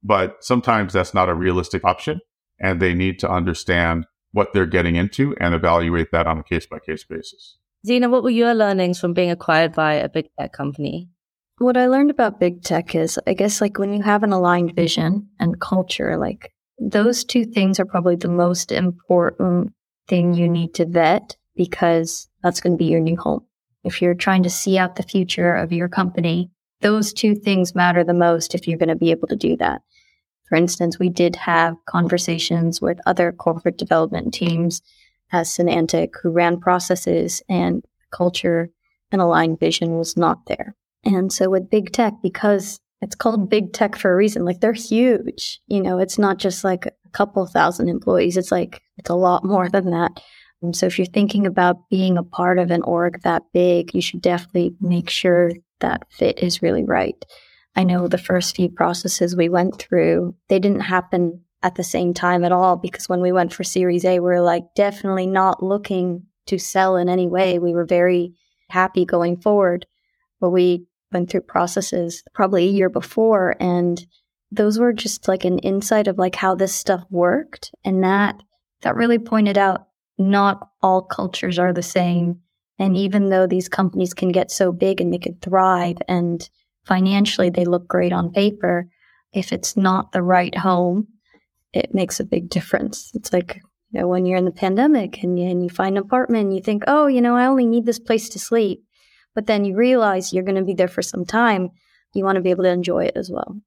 but 0.03 0.43
sometimes 0.43 0.93
that's 0.93 1.13
not 1.13 1.29
a 1.29 1.33
realistic 1.33 1.83
option 1.83 2.21
and 2.59 2.81
they 2.81 2.93
need 2.93 3.19
to 3.19 3.29
understand 3.29 4.05
what 4.31 4.53
they're 4.53 4.65
getting 4.65 4.95
into 4.95 5.35
and 5.39 5.55
evaluate 5.55 6.11
that 6.11 6.27
on 6.27 6.37
a 6.37 6.43
case 6.43 6.65
by 6.65 6.79
case 6.79 7.03
basis. 7.03 7.57
Zeena, 7.87 8.09
what 8.09 8.23
were 8.23 8.29
your 8.29 8.53
learnings 8.53 8.99
from 8.99 9.13
being 9.13 9.31
acquired 9.31 9.73
by 9.73 9.93
a 9.93 10.09
big 10.09 10.27
tech 10.37 10.51
company? 10.51 11.09
What 11.57 11.77
I 11.77 11.87
learned 11.87 12.11
about 12.11 12.39
big 12.39 12.61
tech 12.63 12.95
is, 12.95 13.19
I 13.25 13.33
guess, 13.33 13.61
like 13.61 13.79
when 13.79 13.93
you 13.93 14.01
have 14.03 14.23
an 14.23 14.31
aligned 14.31 14.75
vision 14.75 15.29
and 15.39 15.59
culture, 15.59 16.17
like 16.17 16.53
those 16.77 17.23
two 17.23 17.45
things 17.45 17.79
are 17.79 17.85
probably 17.85 18.15
the 18.15 18.29
most 18.29 18.71
important 18.71 19.73
thing 20.07 20.33
you 20.33 20.47
need 20.47 20.73
to 20.75 20.85
vet 20.85 21.35
because 21.55 22.29
that's 22.43 22.61
going 22.61 22.73
to 22.73 22.77
be 22.77 22.85
your 22.85 23.01
new 23.01 23.17
home. 23.17 23.45
If 23.83 24.01
you're 24.01 24.13
trying 24.13 24.43
to 24.43 24.49
see 24.49 24.77
out 24.77 24.95
the 24.95 25.03
future 25.03 25.55
of 25.55 25.71
your 25.71 25.87
company, 25.87 26.51
those 26.81 27.13
two 27.13 27.35
things 27.35 27.75
matter 27.75 28.03
the 28.03 28.13
most 28.13 28.55
if 28.55 28.67
you're 28.67 28.77
going 28.77 28.89
to 28.89 28.95
be 28.95 29.11
able 29.11 29.27
to 29.27 29.35
do 29.35 29.57
that. 29.57 29.81
For 30.47 30.55
instance, 30.55 30.97
we 30.97 31.09
did 31.09 31.35
have 31.35 31.75
conversations 31.85 32.81
with 32.81 32.99
other 33.05 33.31
corporate 33.31 33.77
development 33.77 34.33
teams 34.33 34.81
at 35.31 35.45
Sonantic 35.45 36.09
who 36.21 36.31
ran 36.31 36.59
processes 36.59 37.43
and 37.47 37.83
culture 38.11 38.71
and 39.11 39.21
aligned 39.21 39.59
vision 39.59 39.97
was 39.97 40.17
not 40.17 40.45
there. 40.47 40.75
And 41.03 41.31
so 41.31 41.49
with 41.49 41.69
big 41.69 41.91
tech, 41.91 42.13
because 42.21 42.79
it's 43.01 43.15
called 43.15 43.49
big 43.49 43.73
tech 43.73 43.95
for 43.95 44.11
a 44.11 44.15
reason, 44.15 44.43
like 44.43 44.59
they're 44.59 44.73
huge, 44.73 45.61
you 45.67 45.81
know, 45.81 45.99
it's 45.99 46.17
not 46.17 46.37
just 46.37 46.63
like 46.63 46.85
a 46.85 47.09
couple 47.11 47.45
thousand 47.45 47.87
employees. 47.87 48.35
It's 48.35 48.51
like, 48.51 48.81
it's 48.97 49.09
a 49.09 49.15
lot 49.15 49.45
more 49.45 49.69
than 49.69 49.91
that. 49.91 50.21
And 50.61 50.75
so 50.75 50.85
if 50.85 50.97
you're 50.97 51.05
thinking 51.05 51.45
about 51.45 51.89
being 51.89 52.17
a 52.17 52.23
part 52.23 52.59
of 52.59 52.71
an 52.71 52.81
org 52.83 53.21
that 53.23 53.43
big, 53.53 53.93
you 53.93 54.01
should 54.01 54.21
definitely 54.21 54.75
make 54.81 55.09
sure 55.09 55.51
that 55.79 56.05
fit 56.09 56.39
is 56.39 56.61
really 56.61 56.83
right. 56.83 57.15
I 57.75 57.83
know 57.83 58.07
the 58.07 58.17
first 58.17 58.55
few 58.55 58.69
processes 58.69 59.35
we 59.35 59.47
went 59.47 59.77
through, 59.79 60.35
they 60.49 60.59
didn't 60.59 60.81
happen 60.81 61.41
at 61.63 61.75
the 61.75 61.83
same 61.83 62.13
time 62.13 62.43
at 62.43 62.51
all 62.51 62.75
because 62.75 63.07
when 63.07 63.21
we 63.21 63.31
went 63.31 63.53
for 63.53 63.63
Series 63.63 64.05
A, 64.05 64.19
we 64.19 64.31
are 64.31 64.41
like 64.41 64.63
definitely 64.75 65.27
not 65.27 65.63
looking 65.63 66.23
to 66.47 66.57
sell 66.57 66.97
in 66.97 67.09
any 67.09 67.27
way. 67.27 67.59
We 67.59 67.73
were 67.73 67.85
very 67.85 68.33
happy 68.69 69.05
going 69.05 69.37
forward, 69.37 69.85
but 70.39 70.49
we 70.49 70.85
went 71.11 71.29
through 71.29 71.41
processes 71.41 72.23
probably 72.33 72.65
a 72.65 72.71
year 72.71 72.89
before 72.89 73.55
and 73.59 74.05
those 74.51 74.79
were 74.79 74.93
just 74.93 75.27
like 75.27 75.45
an 75.45 75.59
insight 75.59 76.07
of 76.07 76.17
like 76.17 76.35
how 76.35 76.55
this 76.55 76.73
stuff 76.73 77.03
worked 77.09 77.71
and 77.83 78.03
that 78.03 78.35
that 78.81 78.95
really 78.95 79.19
pointed 79.19 79.57
out 79.57 79.88
not 80.19 80.69
all 80.81 81.01
cultures 81.01 81.57
are 81.57 81.73
the 81.73 81.81
same. 81.81 82.39
And 82.77 82.95
even 82.95 83.29
though 83.29 83.47
these 83.47 83.69
companies 83.69 84.13
can 84.13 84.29
get 84.29 84.51
so 84.51 84.71
big 84.71 85.01
and 85.01 85.13
they 85.13 85.17
could 85.17 85.41
thrive 85.41 85.97
and 86.07 86.47
financially 86.85 87.49
they 87.49 87.65
look 87.65 87.87
great 87.87 88.13
on 88.13 88.31
paper 88.31 88.89
if 89.33 89.51
it's 89.51 89.75
not 89.77 90.11
the 90.11 90.21
right 90.21 90.57
home 90.57 91.07
it 91.73 91.93
makes 91.93 92.19
a 92.19 92.25
big 92.25 92.49
difference. 92.49 93.11
It's 93.13 93.31
like 93.31 93.61
you 93.91 93.99
know 93.99 94.07
when 94.07 94.25
you're 94.25 94.37
in 94.37 94.45
the 94.45 94.51
pandemic 94.51 95.21
and 95.23 95.39
you, 95.39 95.47
and 95.47 95.63
you 95.63 95.69
find 95.69 95.97
an 95.97 96.03
apartment 96.03 96.45
and 96.45 96.55
you 96.55 96.61
think 96.61 96.83
oh 96.87 97.07
you 97.07 97.21
know 97.21 97.35
i 97.35 97.45
only 97.45 97.65
need 97.65 97.85
this 97.85 97.99
place 97.99 98.29
to 98.29 98.39
sleep. 98.39 98.83
But 99.35 99.45
then 99.45 99.63
you 99.65 99.75
realize 99.75 100.33
you're 100.33 100.43
going 100.43 100.55
to 100.55 100.63
be 100.63 100.73
there 100.73 100.87
for 100.87 101.01
some 101.01 101.25
time 101.25 101.69
you 102.13 102.23
want 102.23 102.37
to 102.37 102.41
be 102.41 102.49
able 102.49 102.63
to 102.63 102.71
enjoy 102.71 103.05
it 103.05 103.15
as 103.15 103.29
well. 103.29 103.61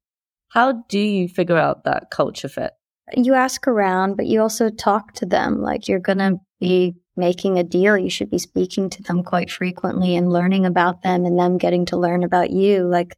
How 0.48 0.84
do 0.88 0.98
you 0.98 1.28
figure 1.28 1.56
out 1.56 1.84
that 1.84 2.10
culture 2.10 2.48
fit? 2.48 2.72
You 3.14 3.34
ask 3.34 3.66
around, 3.66 4.16
but 4.16 4.26
you 4.26 4.40
also 4.40 4.70
talk 4.70 5.12
to 5.14 5.26
them. 5.26 5.60
Like 5.60 5.88
you're 5.88 5.98
going 5.98 6.18
to 6.18 6.40
be 6.60 6.94
making 7.16 7.58
a 7.58 7.64
deal. 7.64 7.98
You 7.98 8.10
should 8.10 8.30
be 8.30 8.38
speaking 8.38 8.88
to 8.90 9.02
them 9.02 9.22
quite 9.22 9.50
frequently 9.50 10.16
and 10.16 10.32
learning 10.32 10.66
about 10.66 11.02
them 11.02 11.24
and 11.24 11.38
them 11.38 11.58
getting 11.58 11.84
to 11.86 11.96
learn 11.96 12.24
about 12.24 12.50
you. 12.50 12.84
Like, 12.84 13.16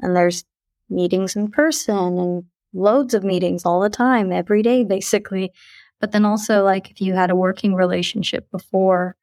and 0.00 0.14
there's 0.14 0.44
meetings 0.88 1.36
in 1.36 1.50
person 1.50 2.18
and 2.18 2.44
loads 2.72 3.14
of 3.14 3.24
meetings 3.24 3.64
all 3.64 3.80
the 3.80 3.90
time, 3.90 4.32
every 4.32 4.62
day, 4.62 4.84
basically. 4.84 5.52
But 6.00 6.12
then 6.12 6.24
also, 6.24 6.62
like, 6.62 6.90
if 6.90 7.00
you 7.00 7.14
had 7.14 7.30
a 7.30 7.36
working 7.36 7.74
relationship 7.74 8.50
before, 8.50 9.16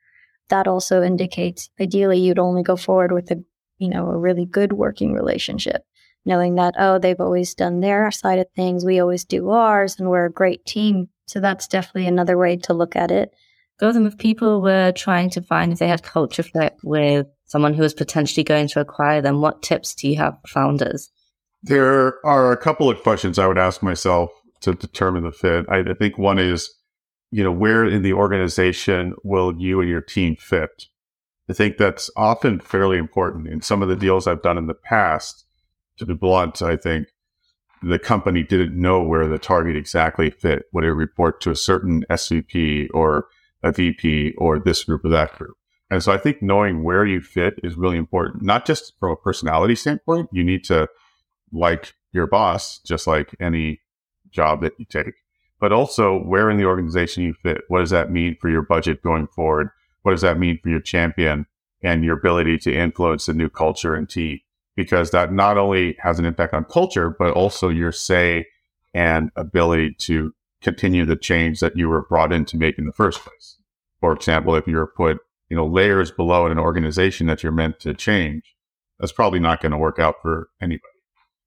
that 0.50 0.68
also 0.68 1.02
indicates 1.02 1.70
ideally 1.80 2.20
you'd 2.20 2.40
only 2.40 2.64
go 2.64 2.76
forward 2.76 3.12
with 3.12 3.32
a, 3.32 3.44
you 3.78 3.90
know, 3.90 4.10
a 4.10 4.18
really 4.18 4.46
good 4.46 4.74
working 4.74 5.14
relationship 5.14 5.84
knowing 6.26 6.56
that, 6.56 6.76
oh, 6.78 7.00
they've 7.00 7.20
always 7.20 7.54
done 7.54 7.80
their 7.80 8.12
side 8.12 8.40
of 8.40 8.48
things, 8.56 8.86
we 8.86 9.00
always 9.00 9.26
do 9.26 9.50
ours, 9.50 10.00
and 10.00 10.10
we're 10.10 10.26
a 10.26 10.32
great 10.32 10.66
team. 10.66 11.10
So 11.26 11.40
that's 11.40 11.68
definitely 11.68 12.08
another 12.08 12.38
way 12.38 12.58
to 12.58 12.74
look 12.74 12.96
at 12.96 13.12
it. 13.12 13.34
Gautam, 13.82 14.06
if 14.06 14.18
people 14.18 14.62
were 14.62 14.92
trying 14.92 15.30
to 15.32 15.42
find 15.42 15.72
if 15.72 15.80
they 15.80 15.88
had 15.88 16.04
culture 16.04 16.44
fit 16.44 16.76
with 16.84 17.28
someone 17.46 17.74
who 17.74 17.82
was 17.82 17.94
potentially 17.94 18.44
going 18.44 18.68
to 18.68 18.80
acquire 18.80 19.22
them, 19.22 19.42
what 19.42 19.64
tips 19.64 19.96
do 19.96 20.08
you 20.08 20.18
have 20.18 20.38
for 20.42 20.48
founders? 20.48 21.10
There 21.64 22.26
are 22.26 22.52
a 22.52 22.58
couple 22.58 22.90
of 22.90 23.02
questions 23.02 23.40
I 23.40 23.48
would 23.48 23.58
ask 23.58 23.82
myself 23.82 24.30
to 24.62 24.76
determine 24.76 25.24
the 25.24 25.32
fit. 25.32 25.66
I, 25.68 25.80
I 25.80 25.94
think 25.96 26.18
one 26.18 26.38
is, 26.38 26.72
you 27.32 27.44
know, 27.44 27.52
where 27.52 27.86
in 27.86 28.04
the 28.04 28.14
organization 28.14 29.16
will 29.24 29.56
you 29.58 29.80
and 29.80 29.90
your 29.90 30.02
team 30.02 30.36
fit? 30.36 30.86
I 31.50 31.54
think 31.54 31.78
that's 31.78 32.10
often 32.16 32.60
fairly 32.60 32.98
important. 32.98 33.48
In 33.48 33.62
some 33.62 33.82
of 33.82 33.90
the 33.90 33.96
deals 33.96 34.28
I've 34.28 34.44
done 34.44 34.58
in 34.58 34.68
the 34.68 34.74
past, 34.76 35.46
to 35.98 36.06
be 36.06 36.14
blunt, 36.14 36.62
I 36.62 36.76
think 36.76 37.08
the 37.84 38.00
company 38.00 38.44
didn't 38.44 38.80
know 38.80 39.02
where 39.02 39.28
the 39.28 39.40
target 39.40 39.76
exactly 39.76 40.30
fit. 40.30 40.66
Would 40.74 40.84
it 40.84 40.94
report 40.94 41.42
to 41.42 41.52
a 41.52 41.56
certain 41.56 42.06
SVP 42.10 42.90
or 42.94 43.28
a 43.64 43.72
VP 43.72 44.34
or 44.38 44.60
this 44.60 44.84
group 44.84 45.04
or 45.06 45.10
that 45.10 45.38
group? 45.38 45.56
And 45.90 46.02
so 46.02 46.12
I 46.12 46.18
think 46.18 46.42
knowing 46.42 46.84
where 46.84 47.06
you 47.06 47.20
fit 47.22 47.60
is 47.64 47.76
really 47.76 47.98
important, 47.98 48.44
not 48.44 48.66
just 48.66 48.94
from 49.00 49.12
a 49.12 49.16
personality 49.16 49.76
standpoint. 49.76 50.30
You 50.32 50.44
need 50.44 50.64
to 50.66 50.88
like 51.52 51.94
your 52.14 52.28
boss, 52.28 52.80
just 52.80 53.08
like 53.08 53.36
any 53.42 53.82
job 54.32 54.62
that 54.62 54.74
you 54.78 54.86
take, 54.86 55.16
but 55.60 55.74
also 55.74 56.18
where 56.18 56.50
in 56.50 56.58
the 56.58 56.66
organization 56.66 57.24
you 57.24 57.34
fit. 57.34 57.62
What 57.68 57.80
does 57.80 57.90
that 57.90 58.12
mean 58.12 58.38
for 58.40 58.50
your 58.50 58.62
budget 58.62 59.04
going 59.04 59.28
forward? 59.28 59.70
What 60.04 60.12
does 60.12 60.22
that 60.22 60.40
mean 60.40 60.60
for 60.64 60.70
your 60.70 60.80
champion 60.80 61.46
and 61.84 62.06
your 62.06 62.18
ability 62.18 62.60
to 62.60 62.74
influence 62.74 63.26
the 63.26 63.34
new 63.34 63.50
culture 63.50 63.94
and 63.94 64.10
team? 64.10 64.40
Because 64.76 65.12
that 65.12 65.34
not 65.34 65.58
only 65.58 65.98
has 66.00 66.20
an 66.20 66.26
impact 66.26 66.54
on 66.54 66.64
culture, 66.66 67.10
but 67.10 67.32
also 67.32 67.70
your 67.70 67.92
say 67.92 68.46
and 68.94 69.32
ability 69.36 69.96
to 70.00 70.34
continue 70.62 71.06
the 71.06 71.16
change 71.16 71.60
that 71.60 71.76
you 71.76 71.90
were 71.90 72.04
brought 72.04 72.32
in 72.32 72.46
to 72.46 72.58
make 72.58 72.78
in 72.78 72.86
the 72.86 72.94
first 72.94 73.20
place. 73.20 73.58
For 74.00 74.14
example, 74.14 74.56
if 74.56 74.68
you're 74.68 74.88
put, 74.88 75.20
you 75.50 75.56
know, 75.56 75.68
layers 75.68 76.12
below 76.12 76.46
in 76.46 76.52
an 76.52 76.60
organization 76.60 77.28
that 77.28 77.44
you're 77.44 77.52
meant 77.52 77.80
to 77.82 77.94
change, 77.94 78.56
that's 79.00 79.12
probably 79.12 79.40
not 79.40 79.62
going 79.62 79.72
to 79.72 79.78
work 79.78 80.00
out 80.00 80.16
for 80.22 80.50
anybody. 80.62 80.88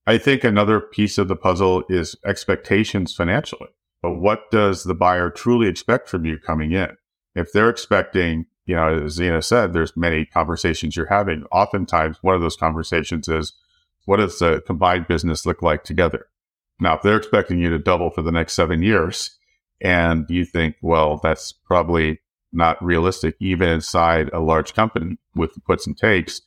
I 0.07 0.19
think 0.19 0.45
another 0.45 0.81
piece 0.81 1.17
of 1.17 1.29
the 1.29 1.37
puzzle 1.37 1.85
is 1.89 2.17
expectations 2.27 3.15
financially. 3.15 3.71
But 4.03 4.17
what 4.17 4.51
does 4.51 4.85
the 4.85 4.95
buyer 4.95 5.31
truly 5.31 5.67
expect 5.67 6.11
from 6.11 6.27
you 6.27 6.39
coming 6.39 6.73
in? 6.73 6.97
If 7.35 7.53
they're 7.53 7.71
expecting 7.71 8.47
you 8.67 8.75
know, 8.75 9.05
as 9.05 9.19
Zeena 9.19 9.43
said, 9.43 9.73
there's 9.73 9.97
many 9.97 10.25
conversations 10.25 10.97
you're 10.97 11.07
having. 11.07 11.45
Oftentimes, 11.53 12.19
one 12.23 12.35
of 12.35 12.41
those 12.41 12.57
conversations 12.57 13.29
is, 13.29 13.53
what 14.07 14.19
does 14.19 14.39
the 14.39 14.63
combined 14.67 15.07
business 15.09 15.47
look 15.47 15.63
like 15.63 15.85
together? 15.85 16.27
Now, 16.81 16.97
if 16.97 17.03
they're 17.03 17.17
expecting 17.17 17.59
you 17.59 17.71
to 17.71 17.79
double 17.79 18.11
for 18.11 18.23
the 18.23 18.33
next 18.33 18.55
seven 18.55 18.83
years 18.83 19.39
and 19.81 20.27
you 20.29 20.45
think, 20.45 20.77
well, 20.83 21.21
that's 21.23 21.53
probably 21.53 22.21
not 22.53 22.83
realistic, 22.85 23.37
even 23.41 23.69
inside 23.69 24.31
a 24.33 24.41
large 24.41 24.75
company 24.75 25.17
with 25.35 25.55
the 25.55 25.61
puts 25.61 25.87
and 25.87 25.97
takes, 25.97 26.41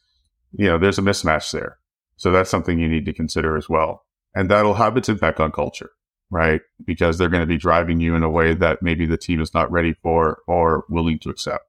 you 0.53 0.65
know, 0.65 0.77
there's 0.77 0.99
a 0.99 1.01
mismatch 1.01 1.51
there. 1.51 1.77
So 2.15 2.31
that's 2.31 2.49
something 2.49 2.79
you 2.79 2.89
need 2.89 3.05
to 3.05 3.13
consider 3.13 3.57
as 3.57 3.69
well. 3.69 4.05
And 4.33 4.49
that'll 4.49 4.73
have 4.73 4.97
its 4.97 5.09
impact 5.09 5.39
on 5.39 5.51
culture, 5.51 5.91
right? 6.29 6.61
Because 6.83 7.17
they're 7.17 7.29
going 7.29 7.41
to 7.41 7.47
be 7.47 7.57
driving 7.57 7.99
you 7.99 8.15
in 8.15 8.23
a 8.23 8.29
way 8.29 8.53
that 8.53 8.81
maybe 8.81 9.05
the 9.05 9.17
team 9.17 9.41
is 9.41 9.53
not 9.53 9.71
ready 9.71 9.93
for 10.01 10.39
or 10.47 10.85
willing 10.89 11.19
to 11.19 11.29
accept. 11.29 11.65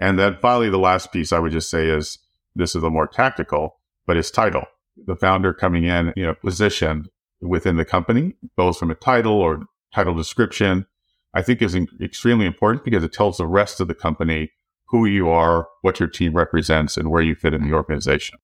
And 0.00 0.18
then 0.18 0.36
finally, 0.40 0.70
the 0.70 0.78
last 0.78 1.12
piece 1.12 1.32
I 1.32 1.38
would 1.38 1.52
just 1.52 1.70
say 1.70 1.88
is 1.88 2.18
this 2.54 2.74
is 2.74 2.82
a 2.82 2.90
more 2.90 3.06
tactical, 3.06 3.76
but 4.06 4.16
it's 4.16 4.30
title. 4.30 4.64
The 5.06 5.16
founder 5.16 5.52
coming 5.54 5.84
in, 5.84 6.12
you 6.16 6.24
know, 6.24 6.34
positioned 6.34 7.08
within 7.40 7.76
the 7.76 7.84
company, 7.84 8.34
both 8.56 8.78
from 8.78 8.90
a 8.90 8.94
title 8.94 9.34
or 9.34 9.64
title 9.94 10.14
description, 10.14 10.86
I 11.34 11.42
think 11.42 11.62
is 11.62 11.74
in- 11.74 11.88
extremely 12.00 12.46
important 12.46 12.84
because 12.84 13.04
it 13.04 13.12
tells 13.12 13.38
the 13.38 13.46
rest 13.46 13.80
of 13.80 13.88
the 13.88 13.94
company 13.94 14.52
who 14.86 15.06
you 15.06 15.28
are, 15.28 15.68
what 15.80 15.98
your 15.98 16.08
team 16.08 16.34
represents, 16.34 16.96
and 16.96 17.10
where 17.10 17.22
you 17.22 17.34
fit 17.34 17.54
in 17.54 17.66
the 17.66 17.74
organization. 17.74 18.38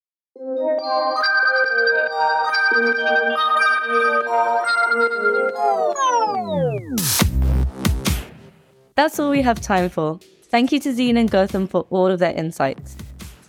That's 8.95 9.19
all 9.21 9.31
we 9.31 9.43
have 9.43 9.61
time 9.61 9.91
for. 9.91 10.19
Thank 10.51 10.73
you 10.73 10.81
to 10.81 10.95
Zeena 10.95 11.21
and 11.21 11.31
Gautam 11.31 11.69
for 11.69 11.87
all 11.91 12.07
of 12.07 12.21
their 12.21 12.33
insights. 12.33 12.97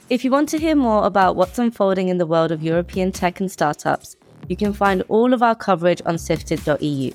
If 0.10 0.26
you 0.26 0.32
want 0.32 0.50
to 0.50 0.58
hear 0.58 0.76
more 0.76 1.06
about 1.06 1.38
what's 1.38 1.58
unfolding 1.58 2.10
in 2.10 2.18
the 2.18 2.26
world 2.26 2.52
of 2.52 2.62
European 2.62 3.14
tech 3.14 3.40
and 3.40 3.50
startups, 3.50 4.18
you 4.50 4.58
can 4.58 4.74
find 4.74 5.04
all 5.08 5.34
of 5.34 5.42
our 5.42 5.56
coverage 5.56 6.02
on 6.06 6.18
sifted.eu. 6.18 7.12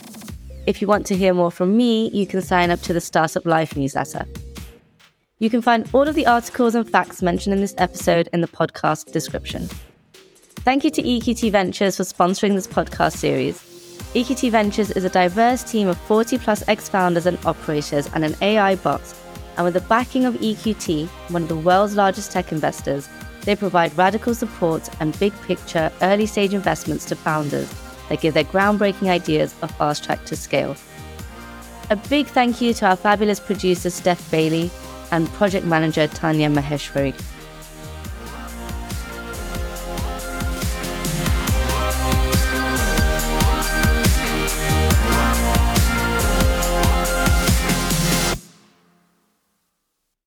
If 0.67 0.81
you 0.81 0.89
want 0.89 1.05
to 1.07 1.17
hear 1.17 1.35
more 1.35 1.51
from 1.51 1.77
me, 1.77 2.09
you 2.11 2.27
can 2.27 2.41
sign 2.41 2.71
up 2.71 2.81
to 2.81 2.95
the 2.95 3.01
Startup 3.01 3.45
Life 3.45 3.77
newsletter. 3.77 4.25
You 5.39 5.51
can 5.51 5.61
find 5.61 5.87
all 5.93 6.09
of 6.09 6.15
the 6.15 6.27
articles 6.27 6.75
and 6.75 6.89
facts 6.89 7.21
mentioned 7.21 7.53
in 7.53 7.61
this 7.61 7.75
episode 7.77 8.31
in 8.33 8.41
the 8.41 8.49
podcast 8.49 9.13
description. 9.13 9.69
Thank 10.65 10.85
you 10.85 10.91
to 10.93 11.03
EQT 11.03 11.53
Ventures 11.53 11.99
for 11.99 12.05
sponsoring 12.05 12.55
this 12.55 12.67
podcast 12.67 13.19
series. 13.19 13.59
EQT 14.15 14.51
Ventures 14.51 14.93
is 14.93 15.05
a 15.05 15.11
diverse 15.11 15.63
team 15.63 15.89
of 15.89 15.99
40 15.99 16.39
plus 16.39 16.67
ex 16.69 16.89
founders 16.89 17.27
and 17.27 17.39
operators 17.45 18.09
and 18.15 18.25
an 18.25 18.35
AI 18.41 18.77
box 18.77 19.21
and 19.57 19.65
with 19.65 19.75
the 19.75 19.81
backing 19.83 20.25
of 20.25 20.35
EQT, 20.35 21.09
one 21.31 21.43
of 21.43 21.49
the 21.49 21.57
world's 21.57 21.97
largest 21.97 22.33
tech 22.33 22.53
investors, 22.53 23.09
they 23.43 23.55
provide 23.55 23.97
radical 23.97 24.35
support 24.35 24.89
and 25.01 25.19
big 25.19 25.33
picture 25.43 25.93
early 26.03 26.27
stage 26.27 26.55
investments 26.55 27.05
to 27.07 27.17
founders 27.17 27.73
that 28.09 28.21
give 28.21 28.35
their 28.35 28.45
groundbreaking 28.45 29.09
ideas 29.09 29.55
a 29.63 29.69
fast 29.69 30.05
track 30.05 30.25
to 30.27 30.37
scale. 30.37 30.77
A 31.91 31.97
big 31.97 32.27
thank 32.27 32.61
you 32.61 32.73
to 32.75 32.87
our 32.87 32.97
fabulous 32.97 33.39
producer 33.39 33.91
Steph 33.91 34.31
Bailey 34.31 34.71
and 35.11 35.29
project 35.35 35.67
manager 35.67 36.07
Tanya 36.09 36.49
Maheshwari. 36.49 37.15